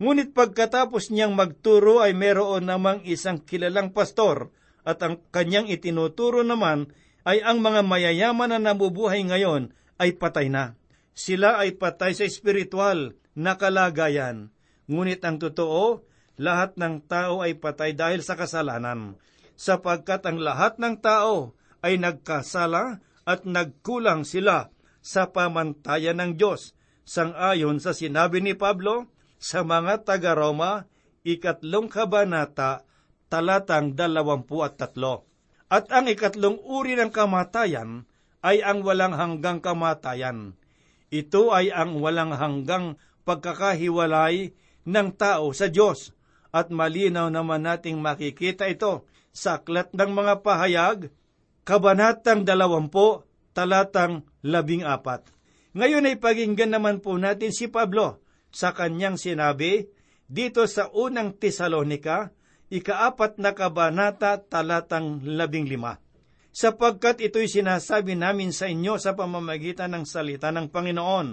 Ngunit 0.00 0.32
pagkatapos 0.32 1.12
niyang 1.12 1.36
magturo 1.36 2.00
ay 2.00 2.16
meron 2.16 2.64
namang 2.64 3.04
isang 3.04 3.36
kilalang 3.36 3.92
pastor 3.92 4.48
at 4.80 4.96
ang 5.04 5.20
kanyang 5.28 5.68
itinuturo 5.68 6.40
naman 6.40 6.88
ay 7.22 7.42
ang 7.42 7.62
mga 7.62 7.86
mayayaman 7.86 8.50
na 8.56 8.58
nabubuhay 8.72 9.22
ngayon 9.26 9.74
ay 9.98 10.18
patay 10.18 10.50
na. 10.50 10.74
Sila 11.12 11.60
ay 11.60 11.76
patay 11.76 12.16
sa 12.16 12.24
espiritual 12.26 13.14
na 13.36 13.60
kalagayan. 13.60 14.50
Ngunit 14.88 15.22
ang 15.22 15.38
totoo, 15.38 16.02
lahat 16.40 16.74
ng 16.80 17.04
tao 17.06 17.44
ay 17.44 17.60
patay 17.60 17.92
dahil 17.92 18.24
sa 18.24 18.34
kasalanan 18.34 19.20
sapagkat 19.62 20.26
ang 20.26 20.42
lahat 20.42 20.80
ng 20.82 20.98
tao 20.98 21.54
ay 21.86 21.98
nagkasala 22.02 22.98
at 23.22 23.46
nagkulang 23.46 24.26
sila 24.26 24.74
sa 25.02 25.30
pamantayan 25.30 26.18
ng 26.18 26.32
Diyos, 26.38 26.74
sangayon 27.06 27.82
sa 27.82 27.94
sinabi 27.94 28.42
ni 28.42 28.54
Pablo 28.54 29.10
sa 29.42 29.66
mga 29.66 30.06
taga-Roma, 30.06 30.86
ikatlong 31.26 31.90
kabanata, 31.90 32.86
talatang 33.26 33.94
dalawampu 33.98 34.62
at 34.62 34.78
tatlo. 34.78 35.26
At 35.72 35.88
ang 35.88 36.04
ikatlong 36.04 36.60
uri 36.60 37.00
ng 37.00 37.08
kamatayan 37.08 38.04
ay 38.44 38.60
ang 38.60 38.84
walang 38.84 39.16
hanggang 39.16 39.64
kamatayan. 39.64 40.52
Ito 41.08 41.48
ay 41.48 41.72
ang 41.72 41.96
walang 41.96 42.36
hanggang 42.36 43.00
pagkakahiwalay 43.24 44.52
ng 44.84 45.08
tao 45.16 45.56
sa 45.56 45.72
Diyos, 45.72 46.12
at 46.52 46.68
malinaw 46.68 47.32
naman 47.32 47.64
nating 47.64 47.96
makikita 48.04 48.68
ito 48.68 49.08
sa 49.32 49.56
Aklat 49.56 49.96
ng 49.96 50.12
Mga 50.12 50.44
Pahayag, 50.44 51.08
Kabanatang 51.64 52.44
20, 52.44 52.92
talatang 53.56 54.28
14. 54.44 55.32
Ngayon 55.72 56.04
ay 56.04 56.16
paginggan 56.20 56.76
naman 56.76 57.00
po 57.00 57.16
natin 57.16 57.48
si 57.48 57.72
Pablo 57.72 58.20
sa 58.52 58.76
kanyang 58.76 59.16
sinabi 59.16 59.88
dito 60.28 60.68
sa 60.68 60.92
unang 60.92 61.32
Tesalonika, 61.32 62.28
ikaapat 62.72 63.36
na 63.36 63.52
kabanata 63.52 64.40
talatang 64.40 65.20
labing 65.20 65.68
lima. 65.68 66.00
Sapagkat 66.52 67.20
ito'y 67.20 67.48
sinasabi 67.48 68.16
namin 68.16 68.52
sa 68.52 68.68
inyo 68.68 68.96
sa 68.96 69.12
pamamagitan 69.12 69.92
ng 69.92 70.04
salita 70.08 70.48
ng 70.48 70.72
Panginoon, 70.72 71.28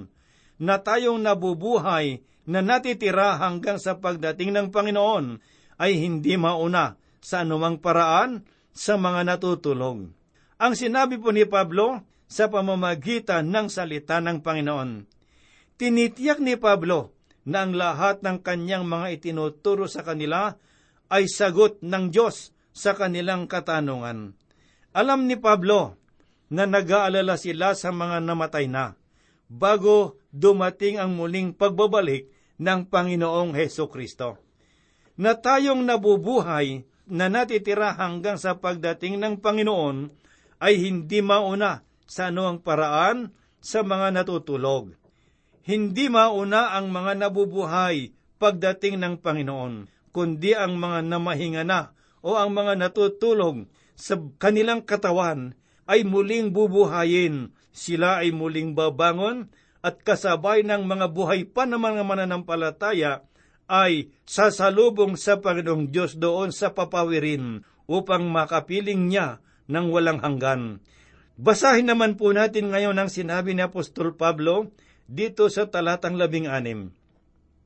na 0.60 0.75
tayong 0.84 1.24
nabubuhay 1.24 2.19
na 2.43 2.60
natitira 2.60 3.39
hanggang 3.39 3.79
sa 3.79 3.96
pagdating 3.96 4.51
ng 4.51 4.67
Panginoon 4.75 5.39
ay 5.79 5.96
hindi 5.96 6.36
mauna 6.36 7.00
sa 7.24 7.48
anumang 7.48 7.79
paraan 7.79 8.43
sa 8.75 9.00
mga 9.00 9.24
natutulog. 9.24 10.12
Ang 10.60 10.74
sinabi 10.75 11.15
po 11.15 11.31
ni 11.31 11.48
Pablo 11.48 12.03
sa 12.27 12.51
pamamagitan 12.51 13.48
ng 13.48 13.72
salita 13.72 14.19
ng 14.19 14.43
Panginoon. 14.43 15.08
Tinitiyak 15.79 16.43
ni 16.43 16.60
Pablo 16.60 17.15
na 17.48 17.63
ang 17.63 17.72
lahat 17.72 18.19
ng 18.19 18.43
kanyang 18.43 18.84
mga 18.84 19.15
itinuturo 19.15 19.88
sa 19.88 20.03
kanila 20.03 20.60
ay 21.09 21.25
sagot 21.25 21.81
ng 21.81 22.13
Diyos 22.13 22.53
sa 22.69 22.93
kanilang 22.93 23.49
katanungan. 23.49 24.37
Alam 24.93 25.25
ni 25.25 25.35
Pablo 25.37 25.97
na 26.49 26.65
nag-aalala 26.65 27.37
sila 27.37 27.77
sa 27.77 27.93
mga 27.93 28.21
namatay 28.25 28.65
na 28.69 28.97
bago 29.49 30.17
dumating 30.29 31.01
ang 31.01 31.17
muling 31.17 31.53
pagbabalik 31.57 32.29
ng 32.61 32.85
Panginoong 32.85 33.57
Heso 33.57 33.89
Kristo. 33.89 34.37
Na 35.19 35.35
tayong 35.35 35.83
nabubuhay 35.83 36.85
na 37.09 37.27
natitira 37.27 37.97
hanggang 37.97 38.37
sa 38.37 38.55
pagdating 38.61 39.17
ng 39.17 39.41
Panginoon 39.41 40.13
ay 40.61 40.77
hindi 40.77 41.19
mauna 41.25 41.81
sa 42.05 42.29
anuang 42.29 42.61
paraan 42.61 43.33
sa 43.59 43.81
mga 43.81 44.13
natutulog. 44.13 44.93
Hindi 45.65 46.07
mauna 46.07 46.77
ang 46.77 46.93
mga 46.93 47.27
nabubuhay 47.27 48.13
pagdating 48.39 49.01
ng 49.03 49.15
Panginoon, 49.19 49.91
kundi 50.09 50.57
ang 50.57 50.77
mga 50.77 51.05
namahinga 51.05 51.63
na 51.63 51.93
o 52.19 52.35
ang 52.35 52.51
mga 52.51 52.75
natutulog 52.75 53.67
sa 53.95 54.19
kanilang 54.39 54.83
katawan 54.83 55.55
ay 55.89 56.05
muling 56.05 56.53
bubuhayin. 56.53 57.51
Sila 57.69 58.21
ay 58.23 58.35
muling 58.35 58.75
babangon 58.75 59.51
at 59.79 60.03
kasabay 60.03 60.63
ng 60.67 60.83
mga 60.83 61.11
buhay 61.15 61.47
pa 61.47 61.63
ng 61.63 61.79
mga 61.79 62.01
mananampalataya 62.03 63.23
ay 63.69 64.09
sasalubong 64.25 65.15
sa 65.15 65.39
Panginoong 65.39 65.93
Diyos 65.93 66.17
doon 66.17 66.49
sa 66.49 66.73
papawirin 66.73 67.61
upang 67.85 68.25
makapiling 68.27 69.07
niya 69.07 69.39
ng 69.69 69.93
walang 69.93 70.19
hanggan. 70.19 70.81
Basahin 71.39 71.87
naman 71.87 72.19
po 72.19 72.33
natin 72.35 72.73
ngayon 72.73 72.97
ang 72.99 73.07
sinabi 73.07 73.55
ni 73.55 73.63
Apostol 73.63 74.17
Pablo 74.17 74.73
dito 75.07 75.47
sa 75.47 75.69
talatang 75.71 76.19
labing 76.19 76.49
anim. 76.49 76.91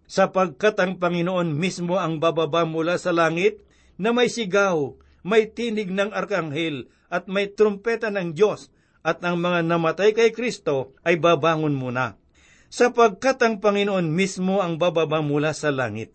Sapagkat 0.05 0.77
ang 0.79 0.99
Panginoon 0.99 1.55
mismo 1.55 1.97
ang 1.97 2.19
bababa 2.19 2.67
mula 2.67 2.99
sa 2.99 3.15
langit 3.15 3.63
na 3.95 4.11
may 4.11 4.27
sigaw 4.27 4.97
may 5.23 5.47
tinig 5.47 5.89
ng 5.89 6.11
arkanghel 6.11 6.91
at 7.07 7.31
may 7.31 7.47
trumpeta 7.47 8.11
ng 8.11 8.35
Diyos 8.35 8.69
at 9.03 9.23
ang 9.23 9.39
mga 9.39 9.63
namatay 9.63 10.11
kay 10.11 10.35
Kristo 10.35 10.95
ay 11.07 11.19
babangon 11.19 11.75
muna. 11.75 12.19
Sapagkat 12.67 13.39
ang 13.43 13.55
Panginoon 13.63 14.11
mismo 14.11 14.59
ang 14.59 14.75
bababa 14.75 15.23
mula 15.23 15.55
sa 15.55 15.71
langit. 15.71 16.11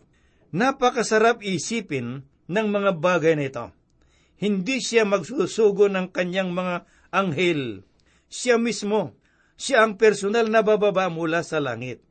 Napakasarap 0.53 1.41
isipin 1.45 2.25
ng 2.49 2.67
mga 2.69 2.97
bagay 2.97 3.33
na 3.37 3.45
ito. 3.49 3.65
Hindi 4.39 4.81
siya 4.81 5.05
magsusugo 5.05 5.87
ng 5.87 6.09
kanyang 6.09 6.51
mga 6.53 6.75
anghel. 7.13 7.85
Siya 8.29 8.57
mismo, 8.57 9.17
siya 9.55 9.85
ang 9.85 9.97
personal 9.97 10.49
na 10.49 10.65
bababa 10.65 11.07
mula 11.07 11.45
sa 11.45 11.61
langit. 11.61 12.01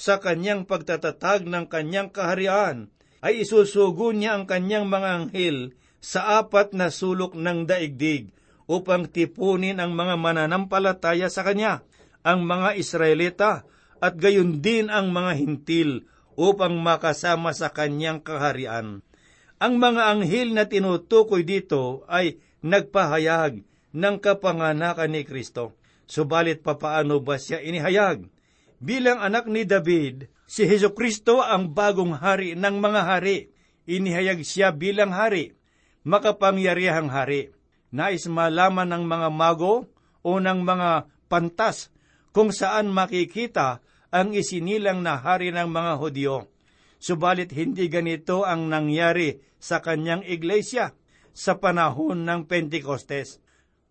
Sa 0.00 0.16
kanyang 0.16 0.64
pagtatatag 0.64 1.44
ng 1.44 1.68
kanyang 1.68 2.08
kaharian, 2.08 2.88
ay 3.20 3.44
isusugo 3.44 4.16
niya 4.16 4.32
ang 4.32 4.48
kanyang 4.48 4.88
mga 4.88 5.08
anghel 5.12 5.76
sa 6.00 6.40
apat 6.40 6.72
na 6.72 6.88
sulok 6.88 7.36
ng 7.36 7.68
daigdig 7.68 8.32
upang 8.64 9.04
tipunin 9.04 9.76
ang 9.76 9.92
mga 9.92 10.16
mananampalataya 10.16 11.28
sa 11.28 11.44
Kanya, 11.44 11.84
ang 12.24 12.48
mga 12.48 12.80
Israelita 12.80 13.68
at 14.00 14.16
gayon 14.16 14.64
din 14.64 14.88
ang 14.88 15.12
mga 15.12 15.36
hintil 15.36 16.08
upang 16.32 16.80
makasama 16.80 17.52
sa 17.52 17.68
Kanyang 17.68 18.24
kaharian. 18.24 19.04
Ang 19.60 19.74
mga 19.76 20.16
anghel 20.16 20.56
na 20.56 20.64
tinutukoy 20.64 21.44
dito 21.44 22.08
ay 22.08 22.40
nagpahayag 22.64 23.60
ng 23.92 24.16
kapanganakan 24.16 25.12
ni 25.12 25.28
Kristo. 25.28 25.76
Subalit 26.08 26.64
papaano 26.64 27.20
ba 27.20 27.36
siya 27.36 27.60
inihayag? 27.60 28.39
Bilang 28.80 29.20
anak 29.20 29.44
ni 29.44 29.68
David, 29.68 30.32
si 30.48 30.64
Heso 30.64 30.96
Kristo 30.96 31.44
ang 31.44 31.76
bagong 31.76 32.16
hari 32.16 32.56
ng 32.56 32.80
mga 32.80 33.00
hari. 33.04 33.52
Inihayag 33.84 34.40
siya 34.40 34.72
bilang 34.72 35.12
hari 35.12 35.60
makapangyarihang 36.04 37.12
hari. 37.12 37.52
Nais 37.90 38.24
malaman 38.30 38.88
ng 38.88 39.04
mga 39.04 39.28
mago 39.34 39.90
o 40.22 40.38
ng 40.38 40.62
mga 40.62 41.10
pantas 41.26 41.90
kung 42.30 42.54
saan 42.54 42.88
makikita 42.88 43.82
ang 44.14 44.32
isinilang 44.34 45.02
na 45.02 45.18
hari 45.18 45.50
ng 45.50 45.68
mga 45.68 45.92
Hudyo. 45.98 46.36
Subalit 47.00 47.50
hindi 47.56 47.88
ganito 47.88 48.44
ang 48.46 48.68
nangyari 48.68 49.40
sa 49.58 49.80
kanyang 49.80 50.22
iglesia 50.24 50.92
sa 51.34 51.58
panahon 51.58 52.24
ng 52.26 52.46
Pentekostes. 52.46 53.40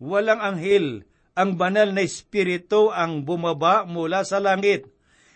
Walang 0.00 0.40
anghel, 0.40 1.04
ang 1.40 1.56
banal 1.56 1.96
na 1.96 2.04
espiritu 2.04 2.92
ang 2.92 3.24
bumaba 3.24 3.88
mula 3.88 4.28
sa 4.28 4.44
langit. 4.44 4.84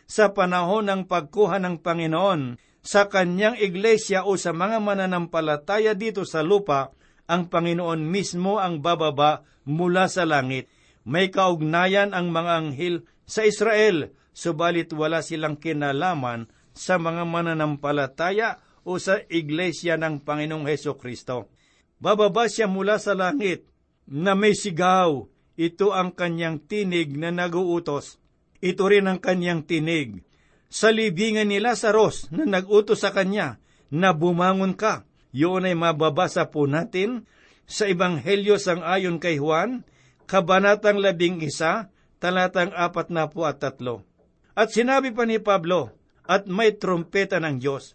Sa 0.05 0.37
panahon 0.37 0.93
ng 0.93 1.09
pagkuha 1.09 1.57
ng 1.65 1.81
Panginoon, 1.81 2.61
sa 2.85 3.09
kanyang 3.09 3.57
iglesia 3.57 4.29
o 4.29 4.37
sa 4.37 4.53
mga 4.53 4.85
mananampalataya 4.85 5.97
dito 5.97 6.29
sa 6.29 6.45
lupa, 6.45 6.93
ang 7.25 7.49
Panginoon 7.49 8.05
mismo 8.05 8.61
ang 8.61 8.85
bababa 8.85 9.49
mula 9.65 10.13
sa 10.13 10.29
langit. 10.29 10.69
May 11.09 11.33
kaugnayan 11.33 12.13
ang 12.13 12.29
mga 12.29 12.53
anghel 12.53 13.09
sa 13.25 13.49
Israel, 13.49 14.13
subalit 14.37 14.93
wala 14.93 15.25
silang 15.25 15.57
kinalaman 15.57 16.53
sa 16.77 17.01
mga 17.01 17.25
mananampalataya 17.25 18.61
o 18.85 19.01
sa 19.01 19.25
iglesia 19.33 19.97
ng 19.97 20.21
Panginoong 20.21 20.69
Heso 20.69 21.01
Kristo. 21.01 21.49
Bababa 21.97 22.45
siya 22.45 22.69
mula 22.69 23.01
sa 23.01 23.17
langit 23.17 23.65
na 24.05 24.37
may 24.37 24.53
sigaw. 24.53 25.33
Ito 25.55 25.95
ang 25.95 26.15
kanyang 26.15 26.67
tinig 26.67 27.15
na 27.15 27.31
naguutos. 27.31 28.19
Ito 28.59 28.91
rin 28.91 29.07
ang 29.07 29.23
kanyang 29.23 29.67
tinig 29.69 30.27
sa 30.75 30.91
libingan 30.91 31.55
ni 31.55 31.63
Lazarus 31.63 32.27
na 32.35 32.43
nag-utos 32.43 33.07
sa 33.07 33.15
kanya 33.15 33.63
na 33.95 34.11
bumangon 34.11 34.75
ka. 34.75 35.07
Yun 35.31 35.67
ay 35.67 35.79
mababasa 35.79 36.51
po 36.51 36.67
natin 36.67 37.31
sa 37.67 37.87
Ebanghelyo 37.87 38.59
sang 38.59 38.83
ayon 38.83 39.23
kay 39.23 39.39
Juan, 39.39 39.87
Kabanatang 40.25 41.05
labing 41.05 41.45
isa, 41.45 41.93
talatang 42.17 42.73
apat 42.73 43.13
na 43.13 43.29
po 43.29 43.45
at 43.45 43.61
tatlo. 43.61 44.09
At 44.57 44.73
sinabi 44.73 45.13
pa 45.13 45.29
ni 45.29 45.37
Pablo, 45.37 45.93
at 46.25 46.49
may 46.49 46.73
trompeta 46.81 47.37
ng 47.37 47.61
Diyos. 47.61 47.93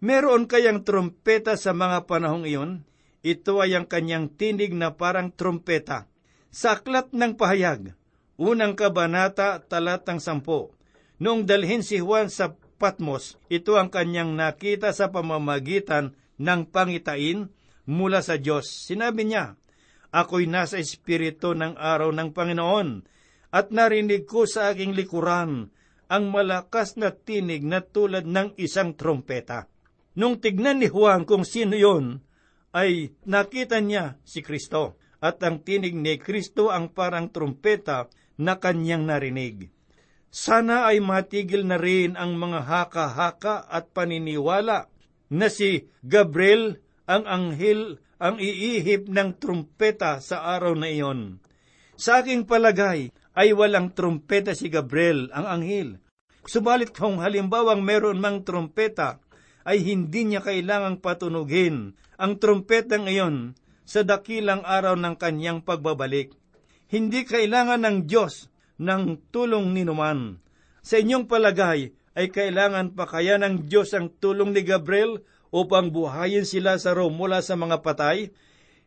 Meron 0.00 0.48
kayang 0.48 0.88
trompeta 0.88 1.60
sa 1.60 1.76
mga 1.76 2.08
panahong 2.08 2.48
iyon? 2.48 2.88
Ito 3.20 3.60
ay 3.60 3.76
ang 3.76 3.84
kanyang 3.84 4.32
tinig 4.32 4.72
na 4.72 4.96
parang 4.96 5.28
trompeta. 5.28 6.08
Sa 6.58 6.74
aklat 6.74 7.14
ng 7.14 7.38
pahayag, 7.38 7.94
unang 8.34 8.74
kabanata, 8.74 9.62
talatang 9.62 10.18
sampo, 10.18 10.74
Noong 11.22 11.46
dalhin 11.46 11.86
si 11.86 12.02
Juan 12.02 12.34
sa 12.34 12.50
Patmos, 12.82 13.38
ito 13.46 13.78
ang 13.78 13.86
kanyang 13.86 14.34
nakita 14.34 14.90
sa 14.90 15.14
pamamagitan 15.14 16.18
ng 16.34 16.66
pangitain 16.66 17.54
mula 17.86 18.26
sa 18.26 18.42
Diyos. 18.42 18.90
Sinabi 18.90 19.30
niya, 19.30 19.54
Ako'y 20.10 20.50
nasa 20.50 20.82
espiritu 20.82 21.54
ng 21.54 21.78
araw 21.78 22.10
ng 22.10 22.34
Panginoon, 22.34 23.06
at 23.54 23.70
narinig 23.70 24.26
ko 24.26 24.42
sa 24.42 24.74
aking 24.74 24.98
likuran 24.98 25.70
ang 26.10 26.24
malakas 26.26 26.98
na 26.98 27.14
tinig 27.14 27.62
na 27.62 27.86
tulad 27.86 28.26
ng 28.26 28.58
isang 28.58 28.98
trompeta. 28.98 29.70
Nung 30.18 30.42
tignan 30.42 30.82
ni 30.82 30.90
Juan 30.90 31.22
kung 31.22 31.46
sino 31.46 31.78
yon, 31.78 32.18
ay 32.74 33.14
nakita 33.26 33.78
niya 33.78 34.18
si 34.26 34.42
Kristo, 34.42 34.98
at 35.18 35.42
ang 35.42 35.62
tinig 35.62 35.94
ni 35.94 36.18
Kristo 36.18 36.70
ang 36.70 36.90
parang 36.94 37.30
trompeta 37.30 38.06
na 38.38 38.58
kanyang 38.58 39.06
narinig. 39.06 39.70
Sana 40.28 40.86
ay 40.86 41.00
matigil 41.00 41.64
na 41.64 41.80
rin 41.80 42.14
ang 42.14 42.36
mga 42.36 42.62
haka-haka 42.62 43.66
at 43.66 43.90
paniniwala 43.90 44.86
na 45.32 45.46
si 45.48 45.88
Gabriel 46.04 46.78
ang 47.08 47.24
anghel 47.24 47.98
ang 48.20 48.36
iihip 48.36 49.08
ng 49.08 49.38
trumpeta 49.40 50.20
sa 50.20 50.44
araw 50.58 50.74
na 50.74 50.90
iyon. 50.90 51.40
Sa 51.98 52.22
aking 52.22 52.44
palagay 52.46 53.10
ay 53.38 53.48
walang 53.54 53.94
trumpeta 53.94 54.52
si 54.54 54.68
Gabriel 54.68 55.30
ang 55.30 55.46
anghel. 55.46 56.02
Subalit 56.46 56.94
kung 56.94 57.22
halimbawang 57.22 57.82
meron 57.82 58.18
mang 58.18 58.42
trumpeta, 58.42 59.22
ay 59.68 59.84
hindi 59.84 60.24
niya 60.24 60.40
kailangang 60.40 61.04
patunugin 61.04 61.92
ang 62.16 62.40
trumpetang 62.40 63.04
iyon 63.04 63.52
sa 63.88 64.04
dakilang 64.04 64.60
araw 64.68 65.00
ng 65.00 65.16
kanyang 65.16 65.64
pagbabalik. 65.64 66.36
Hindi 66.92 67.24
kailangan 67.24 67.88
ng 67.88 67.96
Diyos 68.04 68.52
ng 68.76 69.32
tulong 69.32 69.72
ni 69.72 69.88
Numan. 69.88 70.44
Sa 70.84 71.00
inyong 71.00 71.24
palagay, 71.24 71.96
ay 72.12 72.28
kailangan 72.28 72.92
pa 72.92 73.08
kaya 73.08 73.40
ng 73.40 73.64
Diyos 73.64 73.96
ang 73.96 74.12
tulong 74.12 74.52
ni 74.52 74.60
Gabriel 74.60 75.24
upang 75.48 75.88
buhayin 75.88 76.44
sila 76.44 76.76
sa 76.76 76.92
mula 76.92 77.40
sa 77.40 77.56
mga 77.56 77.80
patay? 77.80 78.28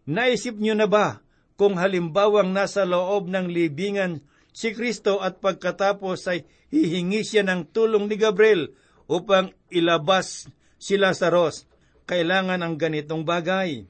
Naisip 0.05 0.59
niyo 0.61 0.77
na 0.77 0.85
ba 0.85 1.25
kung 1.57 1.81
halimbawang 1.81 2.53
nasa 2.53 2.85
loob 2.85 3.31
ng 3.31 3.49
libingan 3.49 4.21
si 4.51 4.75
Kristo 4.75 5.23
at 5.23 5.39
pagkatapos 5.39 6.27
ay 6.27 6.45
hihingi 6.69 7.23
siya 7.23 7.47
ng 7.47 7.71
tulong 7.71 8.11
ni 8.11 8.19
Gabriel 8.19 8.75
upang 9.07 9.55
ilabas 9.71 10.51
si 10.75 10.99
Lazarus. 10.99 11.65
Kailangan 12.05 12.59
ang 12.59 12.75
ganitong 12.75 13.23
bagay. 13.23 13.87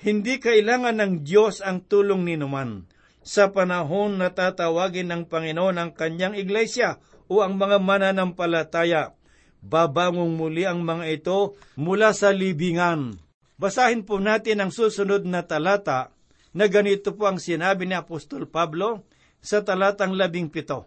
Hindi 0.00 0.42
kailangan 0.42 0.98
ng 0.98 1.12
Diyos 1.22 1.62
ang 1.62 1.86
tulong 1.86 2.26
ni 2.26 2.34
Numan. 2.34 2.90
Sa 3.24 3.54
panahon 3.54 4.20
na 4.20 4.34
tatawagin 4.34 5.08
ng 5.08 5.22
Panginoon 5.30 5.80
ang 5.80 5.90
kanyang 5.96 6.36
iglesia 6.36 7.00
o 7.30 7.40
ang 7.40 7.56
mga 7.56 7.80
mananampalataya, 7.80 9.16
babangong 9.64 10.36
muli 10.36 10.68
ang 10.68 10.84
mga 10.84 11.04
ito 11.08 11.56
mula 11.80 12.12
sa 12.12 12.34
libingan. 12.34 13.16
Basahin 13.56 14.04
po 14.04 14.20
natin 14.20 14.60
ang 14.60 14.70
susunod 14.74 15.24
na 15.24 15.46
talata 15.46 16.12
na 16.52 16.68
ganito 16.68 17.16
po 17.16 17.30
ang 17.30 17.40
sinabi 17.40 17.88
ni 17.88 17.96
Apostol 17.96 18.44
Pablo 18.44 19.08
sa 19.40 19.64
talatang 19.64 20.12
labing 20.12 20.52
pito. 20.52 20.84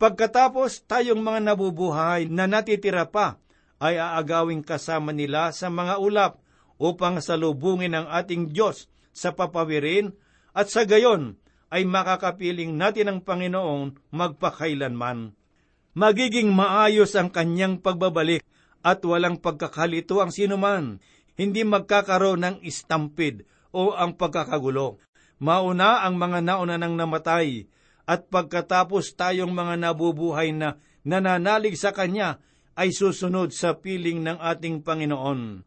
Pagkatapos 0.00 0.88
tayong 0.88 1.20
mga 1.20 1.52
nabubuhay 1.52 2.32
na 2.32 2.48
natitira 2.48 3.06
pa 3.06 3.36
ay 3.78 4.00
aagawing 4.00 4.64
kasama 4.64 5.12
nila 5.12 5.52
sa 5.52 5.68
mga 5.68 6.00
ulap 6.00 6.43
upang 6.78 7.22
salubungin 7.22 7.94
ang 7.94 8.06
ating 8.10 8.50
Diyos 8.50 8.90
sa 9.14 9.34
papawirin 9.34 10.14
at 10.54 10.70
sa 10.70 10.82
gayon 10.86 11.38
ay 11.74 11.82
makakapiling 11.86 12.74
natin 12.78 13.10
ang 13.10 13.18
Panginoon 13.22 13.98
magpakailanman. 14.14 15.34
Magiging 15.94 16.50
maayos 16.50 17.14
ang 17.14 17.30
kanyang 17.30 17.78
pagbabalik 17.78 18.42
at 18.82 19.00
walang 19.06 19.38
pagkakalito 19.38 20.18
ang 20.18 20.34
sinuman, 20.34 20.98
hindi 21.34 21.66
magkakaroon 21.66 22.42
ng 22.42 22.56
istampid 22.62 23.46
o 23.74 23.94
ang 23.94 24.14
pagkakagulo. 24.14 25.02
Mauna 25.42 26.06
ang 26.06 26.14
mga 26.14 26.46
nauna 26.46 26.78
nang 26.78 26.94
namatay, 26.94 27.66
at 28.04 28.28
pagkatapos 28.28 29.16
tayong 29.16 29.50
mga 29.50 29.80
nabubuhay 29.80 30.52
na 30.52 30.76
nananalig 31.02 31.74
sa 31.74 31.90
Kanya 31.90 32.38
ay 32.76 32.92
susunod 32.92 33.50
sa 33.50 33.80
piling 33.80 34.20
ng 34.20 34.38
ating 34.38 34.84
Panginoon. 34.84 35.64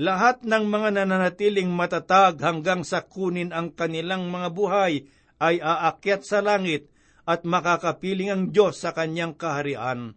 Lahat 0.00 0.40
ng 0.40 0.64
mga 0.64 0.96
nananatiling 0.96 1.68
matatag 1.68 2.40
hanggang 2.40 2.88
sa 2.88 3.04
kunin 3.04 3.52
ang 3.52 3.68
kanilang 3.68 4.32
mga 4.32 4.48
buhay 4.48 5.04
ay 5.36 5.60
aakyat 5.60 6.24
sa 6.24 6.40
langit 6.40 6.88
at 7.28 7.44
makakapiling 7.44 8.32
ang 8.32 8.42
Diyos 8.48 8.80
sa 8.80 8.96
kanyang 8.96 9.36
kaharian. 9.36 10.16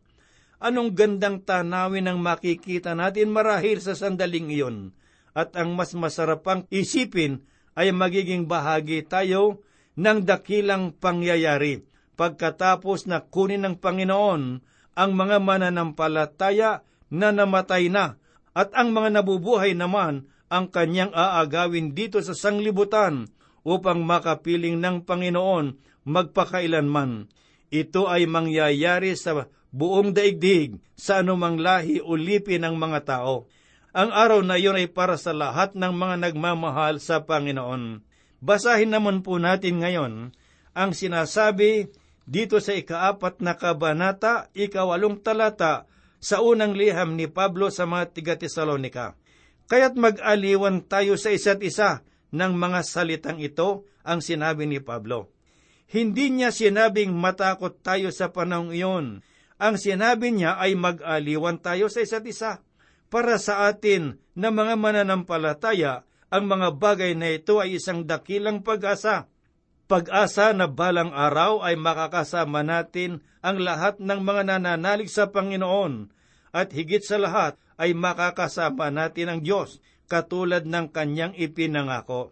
Anong 0.64 0.96
gandang 0.96 1.44
tanawin 1.44 2.08
ang 2.08 2.24
makikita 2.24 2.96
natin 2.96 3.36
marahil 3.36 3.84
sa 3.84 3.92
sandaling 3.92 4.56
iyon, 4.56 4.96
at 5.36 5.52
ang 5.60 5.76
mas 5.76 5.92
masarap 5.92 6.48
pang 6.48 6.64
isipin 6.72 7.44
ay 7.76 7.92
magiging 7.92 8.48
bahagi 8.48 9.04
tayo 9.04 9.68
ng 10.00 10.24
dakilang 10.24 10.96
pangyayari 10.96 11.84
pagkatapos 12.16 13.04
na 13.12 13.20
kunin 13.20 13.68
ng 13.68 13.76
Panginoon 13.84 14.64
ang 14.96 15.12
mga 15.12 15.44
mananampalataya 15.44 16.88
na 17.12 17.36
namatay 17.36 17.92
na 17.92 18.23
at 18.54 18.70
ang 18.78 18.94
mga 18.94 19.22
nabubuhay 19.22 19.74
naman 19.74 20.30
ang 20.54 20.70
kanyang 20.70 21.10
aagawin 21.14 21.98
dito 21.98 22.22
sa 22.22 22.38
sanglibutan 22.38 23.26
upang 23.66 24.06
makapiling 24.06 24.78
ng 24.78 25.02
Panginoon 25.02 25.82
magpakailanman. 26.06 27.32
Ito 27.74 28.06
ay 28.06 28.30
mangyayari 28.30 29.18
sa 29.18 29.50
buong 29.74 30.14
daigdig 30.14 30.78
sa 30.94 31.26
anumang 31.26 31.58
lahi 31.58 31.98
o 31.98 32.14
lipi 32.14 32.62
ng 32.62 32.78
mga 32.78 33.00
tao. 33.10 33.50
Ang 33.94 34.14
araw 34.14 34.46
na 34.46 34.62
iyon 34.62 34.78
ay 34.78 34.90
para 34.90 35.18
sa 35.18 35.34
lahat 35.34 35.74
ng 35.74 35.94
mga 35.94 36.16
nagmamahal 36.30 37.02
sa 37.02 37.26
Panginoon. 37.26 38.06
Basahin 38.44 38.94
naman 38.94 39.26
po 39.26 39.42
natin 39.42 39.82
ngayon 39.82 40.14
ang 40.78 40.92
sinasabi 40.94 41.90
dito 42.26 42.58
sa 42.62 42.74
ikaapat 42.78 43.42
na 43.42 43.58
kabanata, 43.58 44.50
ikawalong 44.54 45.22
talata 45.22 45.90
sa 46.24 46.40
unang 46.40 46.72
liham 46.72 47.20
ni 47.20 47.28
Pablo 47.28 47.68
sa 47.68 47.84
mga 47.84 48.16
tiga 48.16 48.34
Tesalonika. 48.40 49.20
Kaya't 49.68 50.00
mag-aliwan 50.00 50.88
tayo 50.88 51.20
sa 51.20 51.36
isa't 51.36 51.60
isa 51.60 52.08
ng 52.32 52.56
mga 52.56 52.80
salitang 52.88 53.44
ito 53.44 53.84
ang 54.08 54.24
sinabi 54.24 54.64
ni 54.64 54.80
Pablo. 54.80 55.36
Hindi 55.92 56.32
niya 56.32 56.56
sinabing 56.56 57.12
matakot 57.12 57.84
tayo 57.84 58.08
sa 58.16 58.32
panahong 58.32 58.72
iyon. 58.72 59.20
Ang 59.60 59.76
sinabi 59.76 60.32
niya 60.32 60.56
ay 60.56 60.80
mag-aliwan 60.80 61.60
tayo 61.60 61.92
sa 61.92 62.00
isa't 62.00 62.24
isa 62.24 62.64
para 63.12 63.36
sa 63.38 63.70
atin 63.70 64.18
na 64.34 64.50
mga 64.50 64.80
mananampalataya, 64.80 66.08
ang 66.34 66.50
mga 66.50 66.82
bagay 66.82 67.14
na 67.14 67.30
ito 67.30 67.62
ay 67.62 67.78
isang 67.78 68.10
dakilang 68.10 68.66
pag-asa. 68.66 69.30
Pag-asa 69.84 70.56
na 70.56 70.72
balang 70.72 71.12
araw 71.12 71.60
ay 71.60 71.76
makakasama 71.76 72.64
natin 72.64 73.20
ang 73.44 73.60
lahat 73.60 74.00
ng 74.00 74.20
mga 74.24 74.42
nananalig 74.48 75.12
sa 75.12 75.28
Panginoon 75.28 76.08
at 76.56 76.72
higit 76.72 77.04
sa 77.04 77.20
lahat 77.20 77.60
ay 77.76 77.92
makakasama 77.92 78.94
natin 78.94 79.28
ang 79.28 79.40
Diyos 79.44 79.84
katulad 80.08 80.64
ng 80.64 80.88
kanyang 80.88 81.36
ipinangako. 81.36 82.32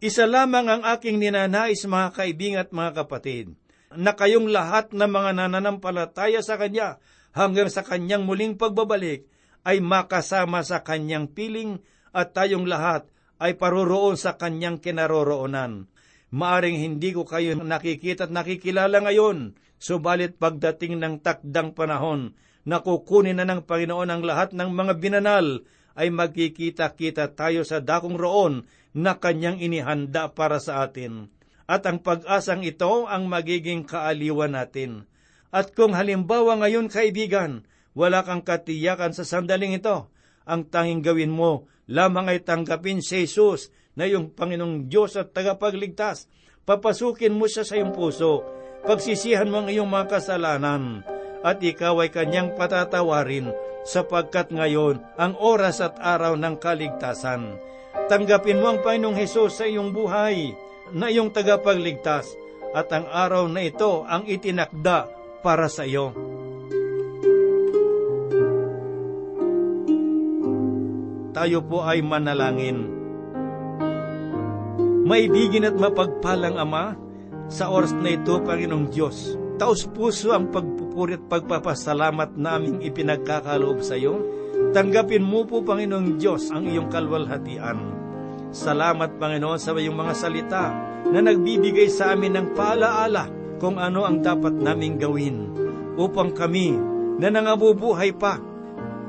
Isa 0.00 0.24
lamang 0.24 0.70
ang 0.70 0.82
aking 0.86 1.20
ninanais 1.20 1.84
mga 1.84 2.08
kaibing 2.16 2.56
at 2.56 2.72
mga 2.72 3.04
kapatid, 3.04 3.52
na 3.92 4.14
kayong 4.14 4.48
lahat 4.48 4.94
na 4.94 5.10
mga 5.10 5.36
nananampalataya 5.36 6.40
sa 6.40 6.56
Kanya 6.56 7.02
hanggang 7.34 7.68
sa 7.68 7.82
Kanyang 7.82 8.22
muling 8.22 8.54
pagbabalik 8.54 9.26
ay 9.66 9.82
makasama 9.84 10.64
sa 10.64 10.80
kanyang 10.80 11.28
piling 11.28 11.84
at 12.16 12.32
tayong 12.32 12.64
lahat 12.64 13.04
ay 13.36 13.60
paroroon 13.60 14.16
sa 14.16 14.40
kanyang 14.40 14.80
kinaroroonan. 14.80 15.84
Maaring 16.30 16.78
hindi 16.78 17.10
ko 17.10 17.26
kayo 17.26 17.58
nakikita 17.58 18.30
at 18.30 18.32
nakikilala 18.32 19.02
ngayon, 19.02 19.58
subalit 19.82 20.38
pagdating 20.38 21.02
ng 21.02 21.14
takdang 21.26 21.74
panahon 21.74 22.38
na 22.62 22.78
kukunin 22.78 23.42
na 23.42 23.46
ng 23.48 23.66
Panginoon 23.66 24.10
ang 24.10 24.22
lahat 24.22 24.54
ng 24.54 24.70
mga 24.70 24.92
binanal, 25.02 25.66
ay 25.98 26.14
magkikita-kita 26.14 27.34
tayo 27.34 27.66
sa 27.66 27.82
dakong 27.82 28.14
roon 28.14 28.62
na 28.94 29.18
kanyang 29.18 29.58
inihanda 29.58 30.30
para 30.30 30.62
sa 30.62 30.86
atin. 30.86 31.28
At 31.66 31.82
ang 31.86 32.02
pag-asang 32.02 32.62
ito 32.62 33.10
ang 33.10 33.26
magiging 33.26 33.86
kaaliwan 33.86 34.54
natin. 34.54 35.10
At 35.50 35.74
kung 35.74 35.98
halimbawa 35.98 36.62
ngayon 36.62 36.86
kaibigan, 36.90 37.66
wala 37.94 38.22
kang 38.22 38.46
katiyakan 38.46 39.14
sa 39.14 39.26
sandaling 39.26 39.74
ito. 39.74 40.10
Ang 40.46 40.70
tanging 40.70 41.02
gawin 41.02 41.34
mo 41.34 41.66
lamang 41.90 42.30
ay 42.30 42.46
tanggapin 42.46 43.02
si 43.02 43.26
Jesus 43.26 43.74
na 44.00 44.08
iyong 44.08 44.32
Panginoong 44.32 44.88
Diyos 44.88 45.20
at 45.20 45.36
tagapagligtas. 45.36 46.24
Papasukin 46.64 47.36
mo 47.36 47.44
siya 47.44 47.68
sa 47.68 47.76
iyong 47.76 47.92
puso. 47.92 48.40
Pagsisihan 48.88 49.52
mo 49.52 49.60
ang 49.60 49.68
iyong 49.68 49.92
mga 49.92 50.16
kasalanan 50.16 51.04
at 51.44 51.60
ikaw 51.60 52.00
ay 52.00 52.08
kanyang 52.08 52.56
patatawarin 52.56 53.52
sapagkat 53.84 54.48
ngayon 54.48 55.04
ang 55.20 55.36
oras 55.36 55.84
at 55.84 56.00
araw 56.00 56.32
ng 56.40 56.56
kaligtasan. 56.56 57.60
Tanggapin 58.08 58.64
mo 58.64 58.72
ang 58.72 58.80
Panginoong 58.80 59.20
Hesus 59.20 59.60
sa 59.60 59.68
iyong 59.68 59.92
buhay 59.92 60.56
na 60.96 61.12
iyong 61.12 61.28
tagapagligtas 61.28 62.32
at 62.72 62.88
ang 62.96 63.04
araw 63.04 63.52
na 63.52 63.68
ito 63.68 64.08
ang 64.08 64.24
itinakda 64.24 65.12
para 65.44 65.68
sa 65.68 65.84
iyo. 65.84 66.16
tayo 71.40 71.64
po 71.64 71.80
ay 71.80 72.04
manalangin. 72.04 72.99
Maibigin 75.10 75.66
at 75.66 75.74
mapagpalang 75.74 76.54
Ama, 76.54 76.94
sa 77.50 77.66
oras 77.66 77.90
na 77.98 78.14
ito, 78.14 78.38
Panginoong 78.46 78.94
Diyos, 78.94 79.34
taos 79.58 79.82
puso 79.90 80.30
ang 80.30 80.54
pagpupuri 80.54 81.18
at 81.18 81.26
pagpapasalamat 81.26 82.38
naming 82.38 82.78
ipinagkakaloob 82.78 83.82
sa 83.82 83.98
iyo. 83.98 84.22
Tanggapin 84.70 85.26
mo 85.26 85.42
po, 85.50 85.66
Panginoong 85.66 86.14
Diyos, 86.14 86.54
ang 86.54 86.62
iyong 86.62 86.86
kalwalhatian. 86.86 87.90
Salamat, 88.54 89.18
Panginoon, 89.18 89.58
sa 89.58 89.74
iyong 89.74 89.98
mga 89.98 90.14
salita 90.14 90.70
na 91.10 91.18
nagbibigay 91.18 91.90
sa 91.90 92.14
amin 92.14 92.38
ng 92.38 92.48
paalaala 92.54 93.26
kung 93.58 93.82
ano 93.82 94.06
ang 94.06 94.22
dapat 94.22 94.54
naming 94.54 94.94
gawin 94.94 95.50
upang 95.98 96.30
kami 96.30 96.78
na 97.18 97.34
nangabubuhay 97.34 98.14
pa 98.14 98.38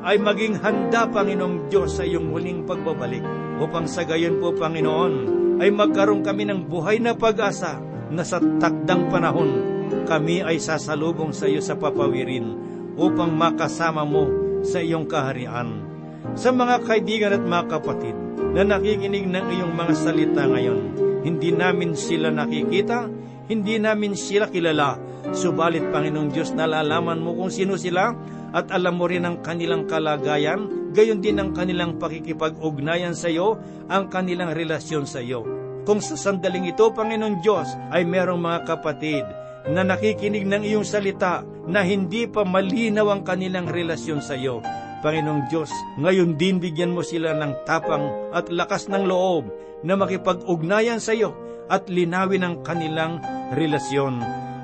ay 0.01 0.17
maging 0.17 0.57
handa, 0.65 1.05
Panginoong 1.05 1.69
Diyos, 1.69 1.93
sa 1.93 2.01
iyong 2.01 2.33
huling 2.33 2.65
pagbabalik, 2.65 3.21
upang 3.61 3.85
sa 3.85 4.01
gayon 4.01 4.41
po, 4.41 4.49
Panginoon, 4.49 5.30
ay 5.61 5.69
magkaroon 5.69 6.25
kami 6.25 6.49
ng 6.49 6.65
buhay 6.65 6.97
na 6.97 7.13
pag-asa 7.13 7.77
na 8.09 8.25
sa 8.25 8.41
takdang 8.41 9.13
panahon, 9.13 9.61
kami 10.09 10.41
ay 10.41 10.57
sasalubong 10.57 11.29
sa 11.31 11.45
iyo 11.45 11.61
sa 11.61 11.77
papawirin 11.77 12.57
upang 12.97 13.29
makasama 13.29 14.01
mo 14.01 14.25
sa 14.65 14.81
iyong 14.81 15.05
kaharian. 15.05 15.85
Sa 16.33 16.49
mga 16.49 16.81
kaibigan 16.81 17.37
at 17.37 17.45
mga 17.45 17.65
kapatid 17.77 18.17
na 18.57 18.65
nakikinig 18.65 19.29
ng 19.29 19.45
iyong 19.53 19.73
mga 19.77 19.93
salita 19.93 20.43
ngayon, 20.49 20.81
hindi 21.21 21.53
namin 21.53 21.93
sila 21.93 22.33
nakikita, 22.33 23.05
hindi 23.45 23.77
namin 23.77 24.17
sila 24.17 24.49
kilala, 24.49 24.97
Subalit, 25.29 25.85
Panginoong 25.93 26.33
Diyos, 26.33 26.57
nalalaman 26.57 27.21
mo 27.21 27.37
kung 27.37 27.53
sino 27.53 27.77
sila 27.77 28.17
at 28.51 28.73
alam 28.73 28.97
mo 28.97 29.05
rin 29.05 29.23
ang 29.23 29.39
kanilang 29.45 29.85
kalagayan, 29.85 30.91
gayon 30.91 31.21
din 31.21 31.37
ang 31.37 31.53
kanilang 31.53 32.01
pakikipag-ugnayan 32.01 33.13
sa 33.13 33.29
iyo, 33.29 33.61
ang 33.87 34.09
kanilang 34.09 34.51
relasyon 34.57 35.05
sa 35.05 35.21
iyo. 35.21 35.45
Kung 35.85 36.01
sa 36.01 36.17
sandaling 36.17 36.73
ito, 36.73 36.89
Panginoong 36.91 37.39
Diyos, 37.39 37.69
ay 37.93 38.03
merong 38.03 38.41
mga 38.41 38.59
kapatid 38.65 39.23
na 39.69 39.85
nakikinig 39.85 40.49
ng 40.49 40.65
iyong 40.65 40.85
salita 40.85 41.45
na 41.69 41.85
hindi 41.85 42.25
pa 42.25 42.41
malinaw 42.41 43.13
ang 43.13 43.21
kanilang 43.21 43.69
relasyon 43.69 44.19
sa 44.19 44.33
iyo, 44.33 44.59
Panginoong 45.01 45.49
Diyos, 45.49 45.73
ngayon 45.97 46.37
din 46.37 46.61
bigyan 46.61 46.93
mo 46.93 47.01
sila 47.01 47.33
ng 47.33 47.65
tapang 47.65 48.05
at 48.37 48.53
lakas 48.53 48.85
ng 48.85 49.09
loob 49.09 49.49
na 49.81 49.97
makipag-ugnayan 49.97 51.01
sa 51.01 51.17
iyo 51.17 51.33
at 51.71 51.89
linawin 51.89 52.45
ang 52.45 52.55
kanilang 52.61 53.17
relasyon. 53.57 54.21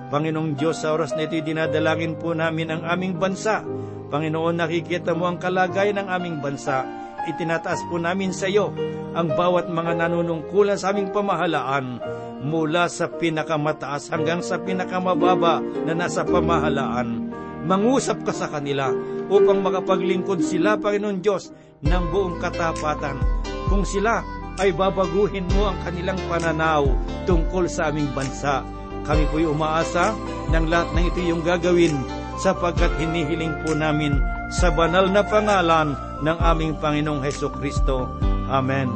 Panginoong 0.07 0.55
Diyos, 0.55 0.79
sa 0.79 0.95
oras 0.95 1.11
na 1.19 1.27
ito, 1.27 1.35
dinadalangin 1.35 2.15
po 2.15 2.31
namin 2.31 2.71
ang 2.71 2.87
aming 2.87 3.19
bansa. 3.19 3.59
Panginoon, 4.07 4.55
nakikita 4.55 5.11
mo 5.11 5.27
ang 5.27 5.35
kalagayan 5.35 5.99
ng 5.99 6.07
aming 6.07 6.39
bansa. 6.39 6.87
Itinataas 7.27 7.83
po 7.91 7.99
namin 7.99 8.31
sa 8.31 8.47
iyo 8.47 8.71
ang 9.11 9.35
bawat 9.35 9.67
mga 9.67 9.99
nanunungkulan 9.99 10.79
sa 10.79 10.95
aming 10.95 11.11
pamahalaan 11.11 11.99
mula 12.39 12.87
sa 12.87 13.11
pinakamataas 13.11 14.07
hanggang 14.07 14.39
sa 14.39 14.63
pinakamababa 14.63 15.59
na 15.83 15.91
nasa 15.91 16.23
pamahalaan. 16.23 17.27
Mangusap 17.67 18.23
ka 18.23 18.31
sa 18.31 18.47
kanila 18.47 18.87
upang 19.27 19.59
makapaglingkod 19.59 20.39
sila, 20.39 20.79
Panginoon 20.79 21.19
Diyos, 21.19 21.51
ng 21.83 22.03
buong 22.15 22.39
katapatan. 22.39 23.19
Kung 23.67 23.83
sila 23.83 24.23
ay 24.55 24.71
babaguhin 24.71 25.51
mo 25.51 25.67
ang 25.67 25.83
kanilang 25.83 26.17
pananaw 26.31 26.87
tungkol 27.27 27.67
sa 27.67 27.91
aming 27.91 28.07
bansa 28.15 28.76
kami 29.07 29.23
po'y 29.31 29.47
umaasa 29.47 30.11
ng 30.51 30.67
lahat 30.67 30.91
ng 30.93 31.03
ito 31.07 31.19
yung 31.23 31.41
gagawin 31.41 31.95
sapagkat 32.37 32.91
hinihiling 33.01 33.55
po 33.65 33.73
namin 33.73 34.21
sa 34.53 34.69
banal 34.69 35.09
na 35.09 35.25
pangalan 35.25 35.97
ng 36.21 36.37
aming 36.43 36.77
Panginoong 36.77 37.23
Heso 37.23 37.49
Kristo. 37.49 38.11
Amen. 38.47 38.91